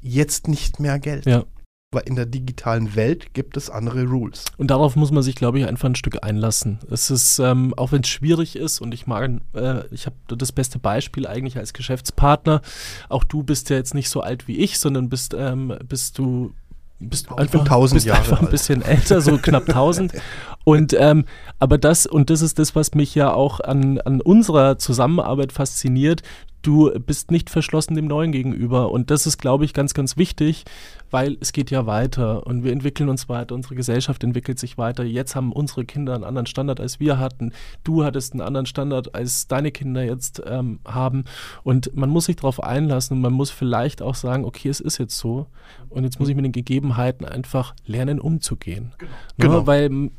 jetzt 0.01 0.47
nicht 0.47 0.79
mehr 0.79 0.99
gelten. 0.99 1.29
Ja. 1.29 1.43
Aber 1.91 2.05
in 2.05 2.15
der 2.15 2.27
digitalen 2.27 2.95
Welt 2.95 3.33
gibt 3.33 3.57
es 3.57 3.71
andere 3.71 4.05
Rules. 4.05 4.45
Und 4.57 4.69
darauf 4.69 4.95
muss 4.95 5.09
man 5.09 5.23
sich, 5.23 5.33
glaube 5.33 5.57
ich, 5.57 5.65
einfach 5.65 5.89
ein 5.89 5.95
Stück 5.95 6.23
einlassen. 6.23 6.77
Es 6.91 7.09
ist, 7.09 7.39
ähm, 7.39 7.73
auch 7.77 7.91
wenn 7.91 8.01
es 8.01 8.09
schwierig 8.09 8.55
ist, 8.55 8.79
und 8.79 8.93
ich 8.93 9.07
mag, 9.07 9.31
äh, 9.55 9.87
ich 9.91 10.05
habe 10.05 10.15
das 10.27 10.51
beste 10.51 10.77
Beispiel 10.77 11.25
eigentlich 11.25 11.57
als 11.57 11.73
Geschäftspartner. 11.73 12.61
Auch 13.09 13.23
du 13.23 13.41
bist 13.41 13.71
ja 13.71 13.75
jetzt 13.77 13.95
nicht 13.95 14.09
so 14.11 14.21
alt 14.21 14.47
wie 14.47 14.57
ich, 14.57 14.77
sondern 14.77 15.09
bist, 15.09 15.33
ähm, 15.33 15.73
bist 15.87 16.19
du 16.19 16.53
bist 16.99 17.31
einfach, 17.31 17.65
bist 17.91 18.09
einfach 18.11 18.41
ein 18.41 18.49
bisschen 18.49 18.81
älter, 18.81 19.21
so 19.21 19.37
knapp 19.37 19.67
1000. 19.69 20.13
Und 20.69 20.95
ähm, 20.99 21.25
aber 21.57 21.79
das 21.79 22.05
und 22.05 22.29
das 22.29 22.43
ist 22.43 22.59
das, 22.59 22.75
was 22.75 22.93
mich 22.93 23.15
ja 23.15 23.33
auch 23.33 23.59
an, 23.59 23.97
an 24.01 24.21
unserer 24.21 24.77
Zusammenarbeit 24.77 25.51
fasziniert 25.51 26.21
du 26.61 26.91
bist 26.99 27.31
nicht 27.31 27.49
verschlossen 27.49 27.95
dem 27.95 28.05
Neuen 28.05 28.31
gegenüber. 28.31 28.91
Und 28.91 29.11
das 29.11 29.25
ist, 29.25 29.37
glaube 29.37 29.65
ich, 29.65 29.73
ganz, 29.73 29.93
ganz 29.93 30.17
wichtig, 30.17 30.65
weil 31.09 31.37
es 31.39 31.53
geht 31.53 31.71
ja 31.71 31.85
weiter 31.85 32.45
und 32.45 32.63
wir 32.63 32.71
entwickeln 32.71 33.09
uns 33.09 33.29
weiter, 33.29 33.55
unsere 33.55 33.75
Gesellschaft 33.75 34.23
entwickelt 34.23 34.59
sich 34.59 34.77
weiter. 34.77 35.03
Jetzt 35.03 35.35
haben 35.35 35.53
unsere 35.53 35.85
Kinder 35.85 36.15
einen 36.15 36.23
anderen 36.23 36.45
Standard, 36.47 36.79
als 36.79 36.99
wir 36.99 37.17
hatten. 37.17 37.53
Du 37.83 38.03
hattest 38.03 38.33
einen 38.33 38.41
anderen 38.41 38.65
Standard, 38.65 39.15
als 39.15 39.47
deine 39.47 39.71
Kinder 39.71 40.03
jetzt 40.03 40.41
ähm, 40.45 40.79
haben. 40.85 41.23
Und 41.63 41.95
man 41.95 42.09
muss 42.09 42.25
sich 42.25 42.35
darauf 42.35 42.61
einlassen 42.61 43.17
und 43.17 43.21
man 43.21 43.33
muss 43.33 43.49
vielleicht 43.49 44.01
auch 44.01 44.15
sagen, 44.15 44.43
okay, 44.43 44.69
es 44.69 44.81
ist 44.81 44.97
jetzt 44.97 45.17
so. 45.17 45.47
Und 45.89 46.03
jetzt 46.03 46.19
muss 46.19 46.29
ich 46.29 46.35
mit 46.35 46.45
den 46.45 46.51
Gegebenheiten 46.51 47.25
einfach 47.25 47.73
lernen, 47.85 48.19
umzugehen. 48.19 48.91
Genau. 48.97 49.11
Ne? 49.11 49.17
genau. 49.37 49.67
Weil 49.67 50.09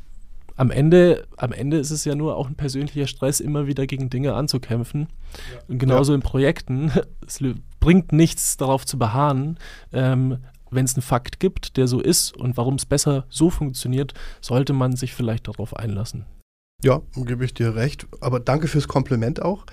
am 0.60 0.70
Ende, 0.70 1.26
am 1.38 1.52
Ende 1.52 1.78
ist 1.78 1.90
es 1.90 2.04
ja 2.04 2.14
nur 2.14 2.36
auch 2.36 2.46
ein 2.46 2.54
persönlicher 2.54 3.06
Stress, 3.06 3.40
immer 3.40 3.66
wieder 3.66 3.86
gegen 3.86 4.10
Dinge 4.10 4.34
anzukämpfen. 4.34 5.08
Ja. 5.54 5.60
Und 5.68 5.78
genauso 5.78 6.12
ja. 6.12 6.16
in 6.16 6.22
Projekten. 6.22 6.92
Es 7.26 7.40
bringt 7.78 8.12
nichts 8.12 8.56
darauf 8.56 8.84
zu 8.84 8.98
beharren. 8.98 9.56
Ähm, 9.92 10.38
wenn 10.70 10.84
es 10.84 10.96
einen 10.96 11.02
Fakt 11.02 11.40
gibt, 11.40 11.76
der 11.76 11.86
so 11.86 12.00
ist 12.00 12.36
und 12.36 12.56
warum 12.56 12.74
es 12.74 12.84
besser 12.84 13.24
so 13.30 13.48
funktioniert, 13.48 14.12
sollte 14.42 14.72
man 14.72 14.96
sich 14.96 15.14
vielleicht 15.14 15.48
darauf 15.48 15.74
einlassen. 15.76 16.26
Ja, 16.82 17.00
gebe 17.14 17.44
ich 17.44 17.54
dir 17.54 17.74
recht. 17.76 18.06
Aber 18.20 18.38
danke 18.38 18.68
fürs 18.68 18.88
Kompliment 18.88 19.40
auch. 19.40 19.64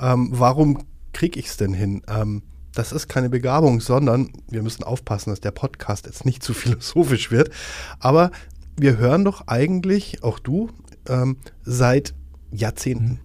Ähm, 0.00 0.28
warum 0.30 0.84
kriege 1.12 1.40
ich 1.40 1.46
es 1.46 1.56
denn 1.56 1.72
hin? 1.72 2.02
Ähm, 2.06 2.42
das 2.72 2.92
ist 2.92 3.08
keine 3.08 3.30
Begabung, 3.30 3.80
sondern 3.80 4.30
wir 4.48 4.62
müssen 4.62 4.84
aufpassen, 4.84 5.30
dass 5.30 5.40
der 5.40 5.50
Podcast 5.50 6.06
jetzt 6.06 6.24
nicht 6.24 6.42
zu 6.42 6.54
philosophisch 6.54 7.32
wird. 7.32 7.50
Aber 7.98 8.30
wir 8.76 8.98
hören 8.98 9.24
doch 9.24 9.46
eigentlich, 9.46 10.22
auch 10.22 10.38
du, 10.38 10.70
ähm, 11.08 11.36
seit 11.64 12.14
Jahrzehnten, 12.50 13.08
mhm. 13.08 13.18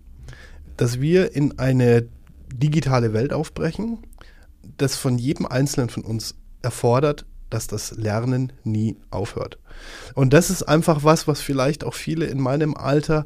dass 0.78 1.02
wir 1.02 1.36
in 1.36 1.60
eine 1.60 2.08
digitale 2.54 3.14
Welt 3.14 3.34
aufbrechen, 3.34 4.00
das 4.78 4.96
von 4.96 5.18
jedem 5.18 5.46
Einzelnen 5.46 5.90
von 5.90 6.04
uns 6.04 6.36
erfordert, 6.62 7.26
dass 7.50 7.68
das 7.68 7.92
Lernen 7.92 8.54
nie 8.64 8.96
aufhört. 9.10 9.58
Und 10.16 10.34
das 10.34 10.50
ist 10.50 10.64
einfach 10.64 11.04
was, 11.04 11.28
was 11.28 11.42
vielleicht 11.42 11.84
auch 11.84 11.94
viele 11.94 12.26
in 12.26 12.40
meinem 12.40 12.76
Alter 12.76 13.26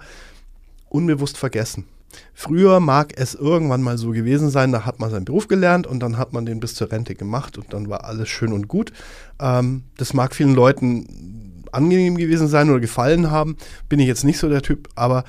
unbewusst 0.90 1.38
vergessen. 1.38 1.86
Früher 2.34 2.80
mag 2.80 3.14
es 3.18 3.36
irgendwann 3.36 3.82
mal 3.82 3.98
so 3.98 4.12
gewesen 4.12 4.50
sein, 4.50 4.72
da 4.72 4.86
hat 4.86 5.00
man 5.00 5.12
seinen 5.12 5.26
Beruf 5.26 5.48
gelernt 5.48 5.86
und 5.86 6.00
dann 6.00 6.18
hat 6.18 6.34
man 6.34 6.46
den 6.46 6.60
bis 6.60 6.74
zur 6.74 6.92
Rente 6.92 7.14
gemacht 7.14 7.58
und 7.58 7.74
dann 7.74 7.90
war 7.90 8.06
alles 8.06 8.30
schön 8.30 8.54
und 8.54 8.68
gut. 8.68 8.94
Ähm, 9.40 9.84
das 9.98 10.14
mag 10.14 10.34
vielen 10.34 10.56
Leuten 10.56 11.35
angenehm 11.76 12.18
gewesen 12.18 12.48
sein 12.48 12.70
oder 12.70 12.80
gefallen 12.80 13.32
haben, 13.32 13.58
bin 13.90 14.00
ich 14.00 14.08
jetzt 14.08 14.24
nicht 14.24 14.40
so 14.40 14.50
der 14.50 14.62
Typ, 14.62 14.90
aber 14.96 15.24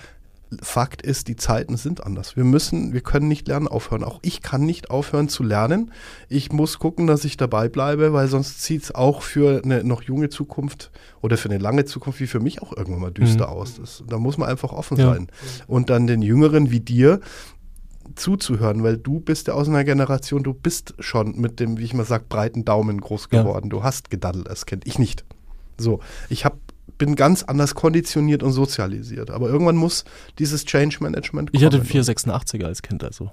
Fakt 0.63 1.03
ist, 1.03 1.27
die 1.27 1.35
Zeiten 1.35 1.77
sind 1.77 2.07
anders. 2.07 2.37
Wir 2.37 2.45
müssen, 2.45 2.93
wir 2.93 3.01
können 3.01 3.27
nicht 3.27 3.49
lernen 3.49 3.67
aufhören. 3.67 4.05
Auch 4.05 4.21
ich 4.23 4.43
kann 4.43 4.65
nicht 4.65 4.91
aufhören 4.91 5.29
zu 5.29 5.43
lernen. 5.43 5.91
Ich 6.29 6.53
muss 6.53 6.79
gucken, 6.79 7.09
dass 7.09 7.25
ich 7.25 7.37
dabei 7.37 7.69
bleibe, 7.69 8.13
weil 8.13 8.29
sonst 8.29 8.63
sieht 8.63 8.85
es 8.85 8.95
auch 8.95 9.23
für 9.23 9.63
eine 9.65 9.83
noch 9.83 10.03
junge 10.03 10.29
Zukunft 10.29 10.93
oder 11.21 11.37
für 11.37 11.51
eine 11.51 11.59
lange 11.59 11.85
Zukunft 11.85 12.21
wie 12.21 12.29
für 12.29 12.39
mich 12.39 12.63
auch 12.63 12.77
irgendwann 12.77 13.03
mal 13.03 13.11
düster 13.11 13.49
mhm. 13.49 13.53
aus. 13.53 13.81
Das, 13.81 14.05
da 14.09 14.19
muss 14.19 14.39
man 14.39 14.49
einfach 14.49 14.73
offen 14.73 14.99
ja. 14.99 15.13
sein. 15.13 15.27
Und 15.67 15.91
dann 15.91 16.07
den 16.07 16.23
Jüngeren 16.23 16.71
wie 16.71 16.81
dir 16.81 17.21
zuzuhören, 18.15 18.85
weil 18.85 18.99
du 18.99 19.19
bist 19.19 19.49
ja 19.49 19.55
aus 19.55 19.69
einer 19.69 19.83
Generation, 19.83 20.45
du 20.45 20.55
bist 20.55 20.95
schon 21.01 21.41
mit 21.41 21.59
dem, 21.59 21.77
wie 21.79 21.83
ich 21.83 21.93
mal 21.93 22.05
sage, 22.05 22.25
breiten 22.29 22.65
Daumen 22.65 23.01
groß 23.01 23.31
geworden. 23.31 23.65
Ja. 23.67 23.71
Du 23.71 23.83
hast 23.83 24.11
gedaddelt, 24.11 24.49
das 24.49 24.65
kennt 24.65 24.87
ich 24.87 25.01
nicht. 25.01 25.25
So, 25.79 26.01
ich 26.29 26.45
habe 26.45 26.59
bin 26.99 27.15
ganz 27.15 27.43
anders 27.43 27.75
konditioniert 27.75 28.43
und 28.43 28.53
sozialisiert. 28.53 29.31
Aber 29.31 29.49
irgendwann 29.49 29.77
muss 29.77 30.05
dieses 30.39 30.65
Change 30.65 30.99
Management 31.01 31.53
kommen. 31.53 31.61
Ich 31.61 31.65
hatte 31.65 31.83
486er 31.83 32.65
als 32.65 32.83
Kind, 32.83 33.05
also. 33.05 33.31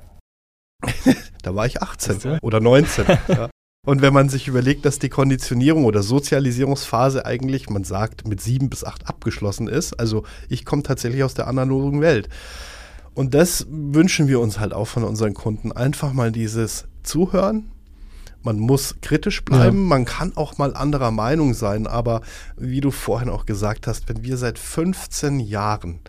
da 1.43 1.55
war 1.55 1.65
ich 1.65 1.81
18 1.81 2.39
oder 2.41 2.59
19. 2.59 3.05
ja. 3.29 3.49
Und 3.85 4.01
wenn 4.01 4.13
man 4.13 4.29
sich 4.29 4.47
überlegt, 4.47 4.85
dass 4.85 4.99
die 4.99 5.09
Konditionierung 5.09 5.83
oder 5.83 6.03
Sozialisierungsphase 6.03 7.25
eigentlich, 7.25 7.69
man 7.69 7.83
sagt, 7.83 8.27
mit 8.27 8.41
sieben 8.41 8.69
bis 8.69 8.83
acht 8.83 9.07
abgeschlossen 9.07 9.67
ist, 9.67 9.99
also 9.99 10.23
ich 10.47 10.63
komme 10.63 10.83
tatsächlich 10.83 11.23
aus 11.23 11.33
der 11.33 11.47
analogen 11.47 11.99
Welt. 11.99 12.29
Und 13.13 13.33
das 13.33 13.67
wünschen 13.69 14.27
wir 14.27 14.39
uns 14.39 14.59
halt 14.59 14.73
auch 14.73 14.87
von 14.87 15.03
unseren 15.03 15.33
Kunden. 15.33 15.71
Einfach 15.71 16.13
mal 16.13 16.31
dieses 16.31 16.85
Zuhören, 17.03 17.72
man 18.43 18.59
muss 18.59 18.95
kritisch 19.01 19.43
bleiben, 19.43 19.83
ja. 19.83 19.87
man 19.87 20.05
kann 20.05 20.35
auch 20.35 20.57
mal 20.57 20.75
anderer 20.75 21.11
Meinung 21.11 21.53
sein, 21.53 21.87
aber 21.87 22.21
wie 22.57 22.81
du 22.81 22.91
vorhin 22.91 23.29
auch 23.29 23.45
gesagt 23.45 23.87
hast, 23.87 24.09
wenn 24.09 24.23
wir 24.23 24.37
seit 24.37 24.59
15 24.59 25.39
Jahren 25.39 25.99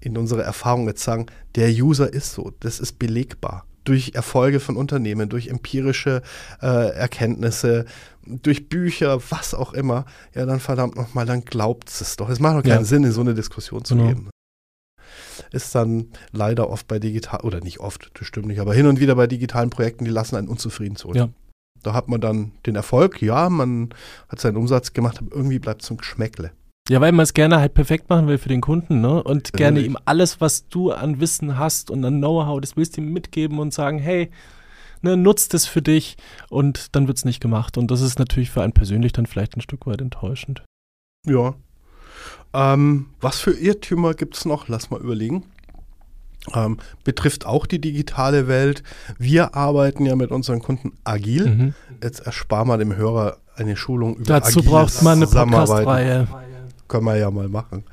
in 0.00 0.16
unserer 0.16 0.42
Erfahrung 0.42 0.86
jetzt 0.86 1.02
sagen, 1.02 1.26
der 1.54 1.70
User 1.70 2.12
ist 2.12 2.32
so, 2.32 2.52
das 2.60 2.78
ist 2.80 2.98
belegbar 2.98 3.64
durch 3.84 4.12
Erfolge 4.14 4.60
von 4.60 4.76
Unternehmen, 4.76 5.30
durch 5.30 5.48
empirische 5.48 6.22
äh, 6.60 6.90
Erkenntnisse, 6.90 7.86
durch 8.26 8.68
Bücher, 8.68 9.20
was 9.30 9.54
auch 9.54 9.72
immer, 9.72 10.04
ja, 10.34 10.44
dann 10.44 10.60
verdammt 10.60 10.94
nochmal, 10.96 11.24
dann 11.24 11.42
glaubt 11.44 11.88
es 11.88 12.16
doch. 12.16 12.28
Es 12.28 12.38
macht 12.38 12.58
doch 12.58 12.62
keinen 12.62 12.80
ja. 12.80 12.84
Sinn, 12.84 13.04
in 13.04 13.12
so 13.12 13.22
eine 13.22 13.34
Diskussion 13.34 13.84
zu 13.84 13.96
genau. 13.96 14.08
gehen. 14.08 14.30
Ist 15.52 15.74
dann 15.74 16.08
leider 16.32 16.68
oft 16.68 16.86
bei 16.86 16.98
digital, 16.98 17.40
oder 17.40 17.60
nicht 17.60 17.80
oft, 17.80 18.10
das 18.18 18.26
stimmt 18.26 18.48
nicht, 18.48 18.60
aber 18.60 18.74
hin 18.74 18.86
und 18.86 19.00
wieder 19.00 19.14
bei 19.14 19.26
digitalen 19.26 19.70
Projekten, 19.70 20.04
die 20.04 20.10
lassen 20.10 20.36
einen 20.36 20.48
unzufrieden 20.48 20.96
zurück. 20.96 21.16
Ja. 21.16 21.30
Da 21.82 21.94
hat 21.94 22.08
man 22.08 22.20
dann 22.20 22.52
den 22.66 22.76
Erfolg, 22.76 23.22
ja, 23.22 23.48
man 23.48 23.90
hat 24.28 24.40
seinen 24.40 24.56
Umsatz 24.56 24.92
gemacht, 24.92 25.18
aber 25.18 25.34
irgendwie 25.34 25.58
bleibt 25.58 25.82
es 25.82 25.88
zum 25.88 25.96
Geschmäckle. 25.96 26.52
Ja, 26.88 27.00
weil 27.00 27.12
man 27.12 27.24
es 27.24 27.34
gerne 27.34 27.58
halt 27.58 27.74
perfekt 27.74 28.08
machen 28.08 28.28
will 28.28 28.38
für 28.38 28.48
den 28.48 28.62
Kunden, 28.62 29.02
ne? 29.02 29.22
Und 29.22 29.52
gerne 29.52 29.80
ihm 29.80 29.98
alles, 30.06 30.40
was 30.40 30.68
du 30.68 30.90
an 30.90 31.20
Wissen 31.20 31.58
hast 31.58 31.90
und 31.90 32.02
an 32.04 32.18
Know-how, 32.18 32.60
das 32.60 32.76
willst 32.76 32.96
du 32.96 33.02
ihm 33.02 33.12
mitgeben 33.12 33.58
und 33.58 33.74
sagen, 33.74 33.98
hey, 33.98 34.30
ne, 35.02 35.16
nutzt 35.16 35.52
es 35.52 35.66
für 35.66 35.82
dich 35.82 36.16
und 36.48 36.94
dann 36.96 37.06
wird 37.06 37.18
es 37.18 37.24
nicht 37.26 37.40
gemacht. 37.40 37.76
Und 37.76 37.90
das 37.90 38.00
ist 38.00 38.18
natürlich 38.18 38.50
für 38.50 38.62
einen 38.62 38.72
persönlich 38.72 39.12
dann 39.12 39.26
vielleicht 39.26 39.56
ein 39.56 39.60
Stück 39.60 39.86
weit 39.86 40.00
enttäuschend. 40.00 40.62
Ja. 41.26 41.54
Ähm, 42.54 43.10
was 43.20 43.40
für 43.40 43.52
Irrtümer 43.52 44.14
gibt 44.14 44.36
es 44.36 44.44
noch? 44.46 44.68
Lass 44.68 44.90
mal 44.90 45.00
überlegen. 45.00 45.44
Ähm, 46.54 46.78
betrifft 47.04 47.46
auch 47.46 47.66
die 47.66 47.80
digitale 47.80 48.48
Welt. 48.48 48.82
Wir 49.18 49.54
arbeiten 49.54 50.06
ja 50.06 50.16
mit 50.16 50.30
unseren 50.30 50.60
Kunden 50.60 50.92
agil. 51.04 51.46
Mhm. 51.46 51.74
Jetzt 52.02 52.20
ersparen 52.20 52.68
wir 52.68 52.78
dem 52.78 52.96
Hörer 52.96 53.38
eine 53.56 53.76
Schulung 53.76 54.16
über 54.16 54.40
Dazu 54.40 54.62
braucht 54.62 55.02
man 55.02 55.18
eine 55.18 55.26
Podcast-Reihe. 55.26 56.28
Können 56.86 57.04
wir 57.04 57.16
ja 57.16 57.30
mal 57.30 57.48
machen. 57.48 57.84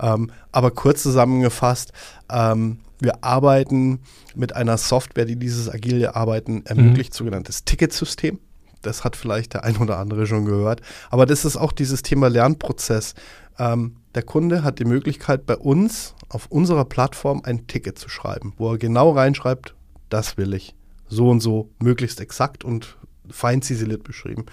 Ähm, 0.00 0.30
aber 0.52 0.70
kurz 0.70 1.02
zusammengefasst, 1.02 1.92
ähm, 2.30 2.78
wir 3.00 3.24
arbeiten 3.24 4.00
mit 4.34 4.54
einer 4.54 4.78
Software, 4.78 5.24
die 5.24 5.36
dieses 5.36 5.68
agile 5.68 6.14
Arbeiten 6.14 6.64
ermöglicht, 6.64 7.12
mhm. 7.12 7.16
sogenanntes 7.16 7.64
Ticketsystem. 7.64 8.38
Das 8.82 9.04
hat 9.04 9.16
vielleicht 9.16 9.54
der 9.54 9.64
ein 9.64 9.76
oder 9.76 9.98
andere 9.98 10.26
schon 10.26 10.44
gehört. 10.44 10.80
Aber 11.10 11.26
das 11.26 11.44
ist 11.44 11.56
auch 11.56 11.72
dieses 11.72 12.02
Thema 12.02 12.28
Lernprozess. 12.28 13.14
Ähm, 13.58 13.96
der 14.14 14.22
Kunde 14.22 14.62
hat 14.64 14.78
die 14.78 14.84
Möglichkeit, 14.84 15.44
bei 15.44 15.56
uns 15.56 16.14
auf 16.30 16.46
unserer 16.46 16.86
Plattform 16.86 17.42
ein 17.44 17.66
Ticket 17.66 17.98
zu 17.98 18.08
schreiben, 18.08 18.54
wo 18.56 18.72
er 18.72 18.78
genau 18.78 19.10
reinschreibt, 19.10 19.74
das 20.08 20.38
will 20.38 20.54
ich. 20.54 20.74
So 21.08 21.28
und 21.28 21.40
so, 21.40 21.68
möglichst 21.82 22.20
exakt 22.20 22.64
und 22.64 22.96
fein 23.28 23.62
ziseliert 23.62 24.04
beschrieben. 24.04 24.46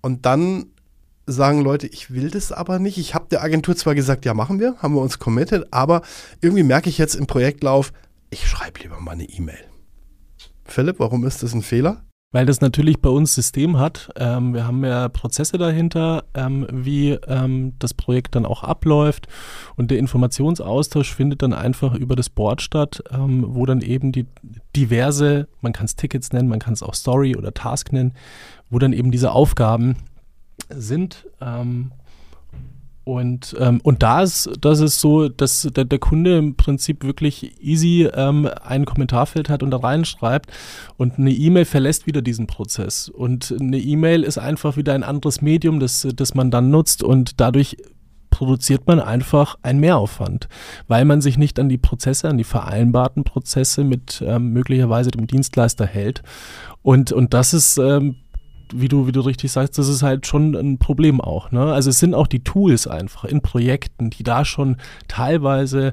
Und 0.00 0.24
dann 0.24 0.66
sagen 1.26 1.60
Leute, 1.60 1.86
ich 1.88 2.12
will 2.12 2.30
das 2.30 2.52
aber 2.52 2.78
nicht. 2.78 2.98
Ich 2.98 3.14
habe 3.14 3.26
der 3.30 3.42
Agentur 3.42 3.76
zwar 3.76 3.94
gesagt, 3.94 4.24
ja, 4.24 4.34
machen 4.34 4.60
wir, 4.60 4.76
haben 4.78 4.94
wir 4.94 5.02
uns 5.02 5.18
committed, 5.18 5.72
aber 5.72 6.02
irgendwie 6.40 6.62
merke 6.62 6.88
ich 6.88 6.98
jetzt 6.98 7.14
im 7.14 7.26
Projektlauf, 7.26 7.92
ich 8.30 8.48
schreibe 8.48 8.80
lieber 8.80 9.00
mal 9.00 9.12
eine 9.12 9.24
E-Mail. 9.24 9.64
Philipp, 10.64 10.98
warum 10.98 11.24
ist 11.26 11.42
das 11.42 11.52
ein 11.52 11.62
Fehler? 11.62 12.04
Weil 12.32 12.46
das 12.46 12.60
natürlich 12.62 13.00
bei 13.00 13.10
uns 13.10 13.34
System 13.34 13.78
hat. 13.78 14.10
Ähm, 14.16 14.54
wir 14.54 14.66
haben 14.66 14.84
ja 14.84 15.08
Prozesse 15.08 15.58
dahinter, 15.58 16.24
ähm, 16.34 16.66
wie 16.70 17.10
ähm, 17.28 17.74
das 17.78 17.92
Projekt 17.94 18.34
dann 18.34 18.46
auch 18.46 18.62
abläuft. 18.62 19.28
Und 19.76 19.90
der 19.90 19.98
Informationsaustausch 19.98 21.14
findet 21.14 21.42
dann 21.42 21.52
einfach 21.52 21.94
über 21.94 22.16
das 22.16 22.30
Board 22.30 22.62
statt, 22.62 23.04
ähm, 23.12 23.44
wo 23.48 23.66
dann 23.66 23.82
eben 23.82 24.12
die 24.12 24.26
diverse, 24.74 25.46
man 25.60 25.72
kann 25.72 25.84
es 25.84 25.94
Tickets 25.94 26.32
nennen, 26.32 26.48
man 26.48 26.58
kann 26.58 26.72
es 26.72 26.82
auch 26.82 26.94
Story 26.94 27.36
oder 27.36 27.52
Task 27.52 27.92
nennen, 27.92 28.14
wo 28.70 28.78
dann 28.78 28.94
eben 28.94 29.10
diese 29.10 29.32
Aufgaben 29.32 29.96
sind. 30.70 31.26
Und, 33.04 33.56
ähm, 33.58 33.80
und 33.82 34.02
da 34.02 34.22
ist, 34.22 34.50
das 34.60 34.80
ist 34.80 35.00
so, 35.00 35.28
dass 35.28 35.68
der, 35.74 35.84
der 35.84 35.98
Kunde 35.98 36.38
im 36.38 36.54
Prinzip 36.54 37.04
wirklich 37.04 37.60
easy 37.60 38.08
ähm, 38.14 38.48
ein 38.62 38.84
Kommentarfeld 38.84 39.48
hat 39.48 39.62
und 39.64 39.72
da 39.72 39.78
reinschreibt 39.78 40.50
und 40.98 41.18
eine 41.18 41.32
E-Mail 41.32 41.64
verlässt 41.64 42.06
wieder 42.06 42.22
diesen 42.22 42.46
Prozess. 42.46 43.08
Und 43.08 43.54
eine 43.60 43.78
E-Mail 43.78 44.22
ist 44.22 44.38
einfach 44.38 44.76
wieder 44.76 44.94
ein 44.94 45.02
anderes 45.02 45.42
Medium, 45.42 45.80
das, 45.80 46.06
das 46.14 46.34
man 46.34 46.52
dann 46.52 46.70
nutzt 46.70 47.02
und 47.02 47.40
dadurch 47.40 47.76
produziert 48.30 48.86
man 48.86 48.98
einfach 48.98 49.56
einen 49.62 49.80
Mehraufwand, 49.80 50.48
weil 50.88 51.04
man 51.04 51.20
sich 51.20 51.38
nicht 51.38 51.60
an 51.60 51.68
die 51.68 51.78
Prozesse, 51.78 52.28
an 52.28 52.38
die 52.38 52.44
vereinbarten 52.44 53.24
Prozesse 53.24 53.84
mit 53.84 54.22
ähm, 54.26 54.52
möglicherweise 54.52 55.10
dem 55.10 55.26
Dienstleister 55.26 55.86
hält. 55.86 56.22
Und, 56.82 57.12
und 57.12 57.34
das 57.34 57.52
ist 57.52 57.78
ähm, 57.78 58.16
wie 58.72 58.88
du, 58.88 59.06
wie 59.06 59.12
du 59.12 59.20
richtig 59.20 59.52
sagst, 59.52 59.78
das 59.78 59.88
ist 59.88 60.02
halt 60.02 60.26
schon 60.26 60.54
ein 60.54 60.78
Problem 60.78 61.20
auch. 61.20 61.50
Ne? 61.50 61.72
Also 61.72 61.90
es 61.90 61.98
sind 61.98 62.14
auch 62.14 62.26
die 62.26 62.44
Tools 62.44 62.86
einfach 62.86 63.24
in 63.24 63.40
Projekten, 63.40 64.10
die 64.10 64.22
da 64.22 64.44
schon 64.44 64.76
teilweise 65.08 65.92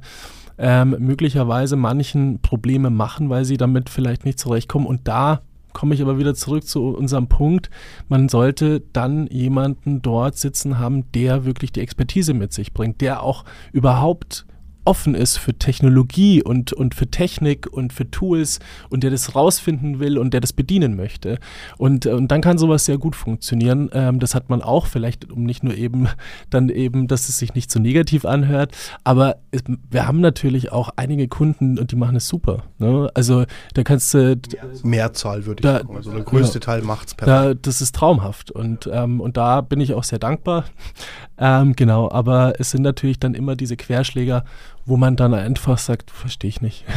ähm, 0.58 0.96
möglicherweise 1.00 1.76
manchen 1.76 2.40
Probleme 2.42 2.90
machen, 2.90 3.30
weil 3.30 3.46
sie 3.46 3.58
damit 3.58 3.90
vielleicht 3.90 4.26
nicht 4.26 4.40
zurechtkommen. 4.40 4.86
Und 4.86 5.08
da 5.08 5.42
komme 5.74 5.96
ich 5.96 6.02
aber 6.02 6.18
wieder 6.18 6.36
zurück 6.36 6.66
zu 6.66 6.90
unserem 6.90 7.28
Punkt. 7.28 7.70
Man 8.08 8.28
sollte 8.28 8.82
dann 8.94 9.28
jemanden 9.28 10.02
dort 10.02 10.38
sitzen 10.38 10.80
haben, 10.80 11.12
der 11.14 11.46
wirklich 11.46 11.72
die 11.72 11.82
Expertise 11.82 12.34
mit 12.34 12.54
sich 12.54 12.74
bringt, 12.74 13.02
der 13.02 13.24
auch 13.24 13.46
überhaupt 13.72 14.46
offen 14.90 15.14
ist 15.14 15.38
für 15.38 15.54
Technologie 15.54 16.42
und, 16.42 16.74
und 16.74 16.96
für 16.96 17.06
Technik 17.12 17.68
und 17.72 17.94
für 17.94 18.10
Tools 18.10 18.58
und 18.90 19.04
der 19.04 19.12
das 19.12 19.36
rausfinden 19.36 20.00
will 20.00 20.18
und 20.18 20.34
der 20.34 20.42
das 20.42 20.52
bedienen 20.52 20.96
möchte. 20.96 21.38
Und, 21.78 22.08
und 22.08 22.30
dann 22.30 22.42
kann 22.42 22.58
sowas 22.58 22.86
sehr 22.86 22.98
gut 22.98 23.16
funktionieren. 23.16 23.92
Ähm, 23.94 24.20
das 24.20 24.34
hat 24.34 24.50
man 24.50 24.64
auch 24.64 24.88
vielleicht, 24.88 25.32
um 25.32 25.44
nicht 25.44 25.64
nur 25.64 25.76
eben 25.76 26.08
dann 26.50 26.70
eben, 26.70 27.08
dass 27.08 27.30
es 27.30 27.38
sich 27.38 27.54
nicht 27.54 27.70
so 27.70 27.80
negativ 27.80 28.26
anhört, 28.26 28.76
aber 29.04 29.36
es, 29.52 29.62
wir 29.92 30.08
haben 30.08 30.22
natürlich 30.22 30.72
auch 30.72 30.90
einige 30.96 31.28
Kunden 31.28 31.78
und 31.78 31.92
die 31.92 31.96
machen 31.96 32.16
es 32.16 32.28
super. 32.28 32.64
Ne? 32.80 33.12
Also 33.14 33.46
da 33.76 33.84
kannst 33.84 34.16
du... 34.16 34.40
Mehrzahl 34.82 35.46
würde 35.46 35.60
ich 35.60 35.64
da, 35.64 35.78
sagen. 35.78 35.96
Also 35.96 36.12
der 36.14 36.24
größte 36.24 36.56
ja, 36.56 36.62
Teil 36.62 36.82
macht 36.82 37.10
es 37.10 37.14
perfekt. 37.14 37.68
das 37.68 37.80
ist 37.80 37.94
traumhaft 37.94 38.50
und, 38.50 38.90
ähm, 38.92 39.22
und 39.22 39.38
da 39.38 39.62
bin 39.62 39.82
ich 39.82 39.94
auch 39.94 40.04
sehr 40.04 40.18
dankbar. 40.18 40.66
Ähm, 41.40 41.74
genau, 41.76 42.12
aber 42.12 42.54
es 42.60 42.72
sind 42.72 42.82
natürlich 42.82 43.20
dann 43.20 43.34
immer 43.34 43.56
diese 43.56 43.78
Querschläger 43.78 44.44
wo 44.90 44.98
man 44.98 45.16
dann 45.16 45.34
einfach 45.34 45.78
sagt, 45.78 46.12
verstehe 46.12 46.50
ich 46.50 46.62
nicht. 46.62 46.84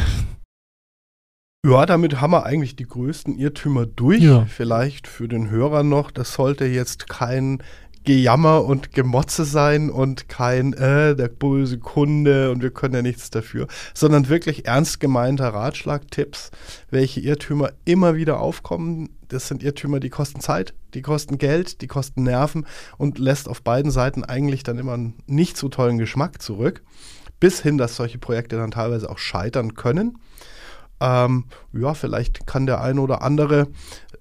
Ja, 1.65 1.85
damit 1.85 2.19
haben 2.19 2.31
wir 2.31 2.45
eigentlich 2.45 2.75
die 2.75 2.83
größten 2.83 3.37
Irrtümer 3.37 3.85
durch. 3.85 4.21
Ja. 4.21 4.45
Vielleicht 4.45 5.07
für 5.07 5.29
den 5.29 5.49
Hörer 5.49 5.83
noch, 5.83 6.11
das 6.11 6.33
sollte 6.33 6.65
jetzt 6.65 7.07
kein 7.07 7.63
Gejammer 8.03 8.65
und 8.65 8.91
Gemotze 8.91 9.45
sein 9.45 9.89
und 9.89 10.29
kein, 10.29 10.73
äh, 10.73 11.15
der 11.15 11.29
böse 11.29 11.79
Kunde 11.79 12.51
und 12.51 12.61
wir 12.61 12.71
können 12.71 12.95
ja 12.95 13.01
nichts 13.01 13.29
dafür, 13.29 13.67
sondern 13.93 14.29
wirklich 14.29 14.65
ernst 14.65 14.99
gemeinter 14.99 15.49
Ratschlagtipps, 15.49 16.51
welche 16.89 17.21
Irrtümer 17.21 17.71
immer 17.85 18.15
wieder 18.15 18.39
aufkommen. 18.39 19.09
Das 19.27 19.47
sind 19.47 19.63
Irrtümer, 19.63 19.99
die 19.99 20.09
kosten 20.09 20.41
Zeit, 20.41 20.73
die 20.93 21.01
kosten 21.01 21.37
Geld, 21.37 21.81
die 21.81 21.87
kosten 21.87 22.23
Nerven 22.23 22.65
und 22.97 23.19
lässt 23.19 23.47
auf 23.47 23.61
beiden 23.61 23.91
Seiten 23.91 24.23
eigentlich 24.23 24.63
dann 24.63 24.77
immer 24.77 24.93
einen 24.93 25.15
nicht 25.27 25.57
so 25.57 25.69
tollen 25.69 25.97
Geschmack 25.97 26.41
zurück 26.41 26.83
bis 27.43 27.61
hin, 27.61 27.77
dass 27.77 27.97
solche 27.97 28.19
Projekte 28.19 28.55
dann 28.55 28.71
teilweise 28.71 29.09
auch 29.09 29.17
scheitern 29.17 29.73
können. 29.73 30.17
Ähm, 31.01 31.43
ja, 31.73 31.93
vielleicht 31.93 32.47
kann 32.47 32.65
der 32.65 32.79
eine 32.79 33.01
oder 33.01 33.21
andere 33.21 33.67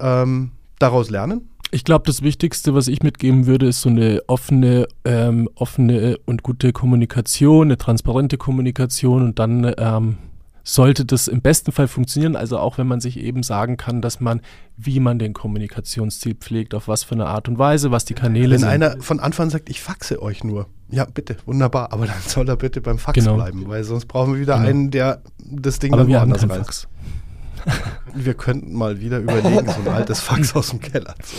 ähm, 0.01 0.51
daraus 0.81 1.09
lernen. 1.09 1.49
Ich 1.75 1.85
glaube, 1.85 2.05
das 2.07 2.21
Wichtigste, 2.21 2.75
was 2.75 2.87
ich 2.87 3.03
mitgeben 3.03 3.47
würde, 3.47 3.67
ist 3.67 3.81
so 3.81 3.89
eine 3.89 4.21
offene, 4.27 4.87
ähm, 5.07 5.49
offene 5.55 6.19
und 6.27 6.43
gute 6.43 6.73
Kommunikation, 6.73 7.69
eine 7.69 7.79
transparente 7.79 8.37
Kommunikation 8.37 9.23
und 9.23 9.39
dann 9.39 9.73
ähm, 9.79 10.19
sollte 10.65 11.05
das 11.07 11.29
im 11.29 11.41
besten 11.41 11.73
Fall 11.73 11.89
funktionieren. 11.89 12.37
Also 12.37 12.59
auch 12.59 12.79
wenn 12.79 12.87
man 12.87 13.01
sich 13.01 13.19
eben 13.19 13.43
sagen 13.43 13.77
kann, 13.77 14.03
dass 14.03 14.21
man, 14.21 14.41
wie 14.77 15.01
man 15.01 15.19
den 15.19 15.33
Kommunikationsziel 15.33 16.35
pflegt, 16.35 16.75
auf 16.75 16.89
was 16.89 17.05
für 17.05 17.15
eine 17.15 17.27
Art 17.27 17.49
und 17.49 17.59
Weise, 17.59 17.91
was 17.91 18.05
die 18.05 18.15
Kanäle 18.15 18.53
wenn 18.53 18.61
sind. 18.61 18.69
Wenn 18.69 18.83
einer 18.83 19.03
von 19.03 19.21
Anfang 19.21 19.51
sagt, 19.51 19.71
ich 19.71 19.81
faxe 19.81 20.21
euch 20.21 20.45
nur, 20.45 20.67
ja 20.91 21.07
bitte, 21.07 21.37
wunderbar, 21.47 21.93
aber 21.93 22.07
dann 22.07 22.21
soll 22.27 22.49
er 22.49 22.57
bitte 22.57 22.81
beim 22.81 22.99
Fax 22.99 23.19
genau. 23.19 23.37
bleiben, 23.37 23.65
weil 23.67 23.83
sonst 23.85 24.07
brauchen 24.07 24.35
wir 24.35 24.41
wieder 24.41 24.57
genau. 24.57 24.69
einen, 24.69 24.91
der 24.91 25.23
das 25.39 25.79
Ding 25.79 25.93
aber 25.93 26.05
dann 26.05 26.13
woanders 26.13 26.49
rein. 26.49 26.65
Wir 28.15 28.35
könnten 28.35 28.75
mal 28.75 29.01
wieder 29.01 29.19
überlegen, 29.19 29.67
so 29.67 29.81
ein 29.81 29.89
altes 29.95 30.21
Fax 30.21 30.55
aus 30.55 30.71
dem 30.71 30.81
Keller. 30.81 31.15
So. 31.23 31.37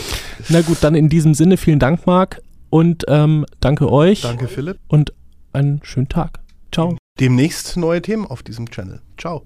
Na 0.50 0.62
gut, 0.62 0.78
dann 0.82 0.96
in 0.96 1.10
diesem 1.10 1.34
Sinne 1.34 1.58
vielen 1.58 1.80
Dank, 1.80 2.06
Marc. 2.06 2.42
Und 2.70 3.06
ähm, 3.08 3.46
danke 3.60 3.92
euch. 3.92 4.22
Danke, 4.22 4.48
Philipp. 4.48 4.80
Und 4.88 5.14
einen 5.52 5.82
schönen 5.84 6.10
Tag. 6.10 6.40
Ciao. 6.72 6.98
Demnächst 7.20 7.78
neue 7.78 8.02
Themen 8.02 8.26
auf 8.26 8.42
diesem 8.42 8.70
Channel. 8.72 9.02
Ciao. 9.18 9.46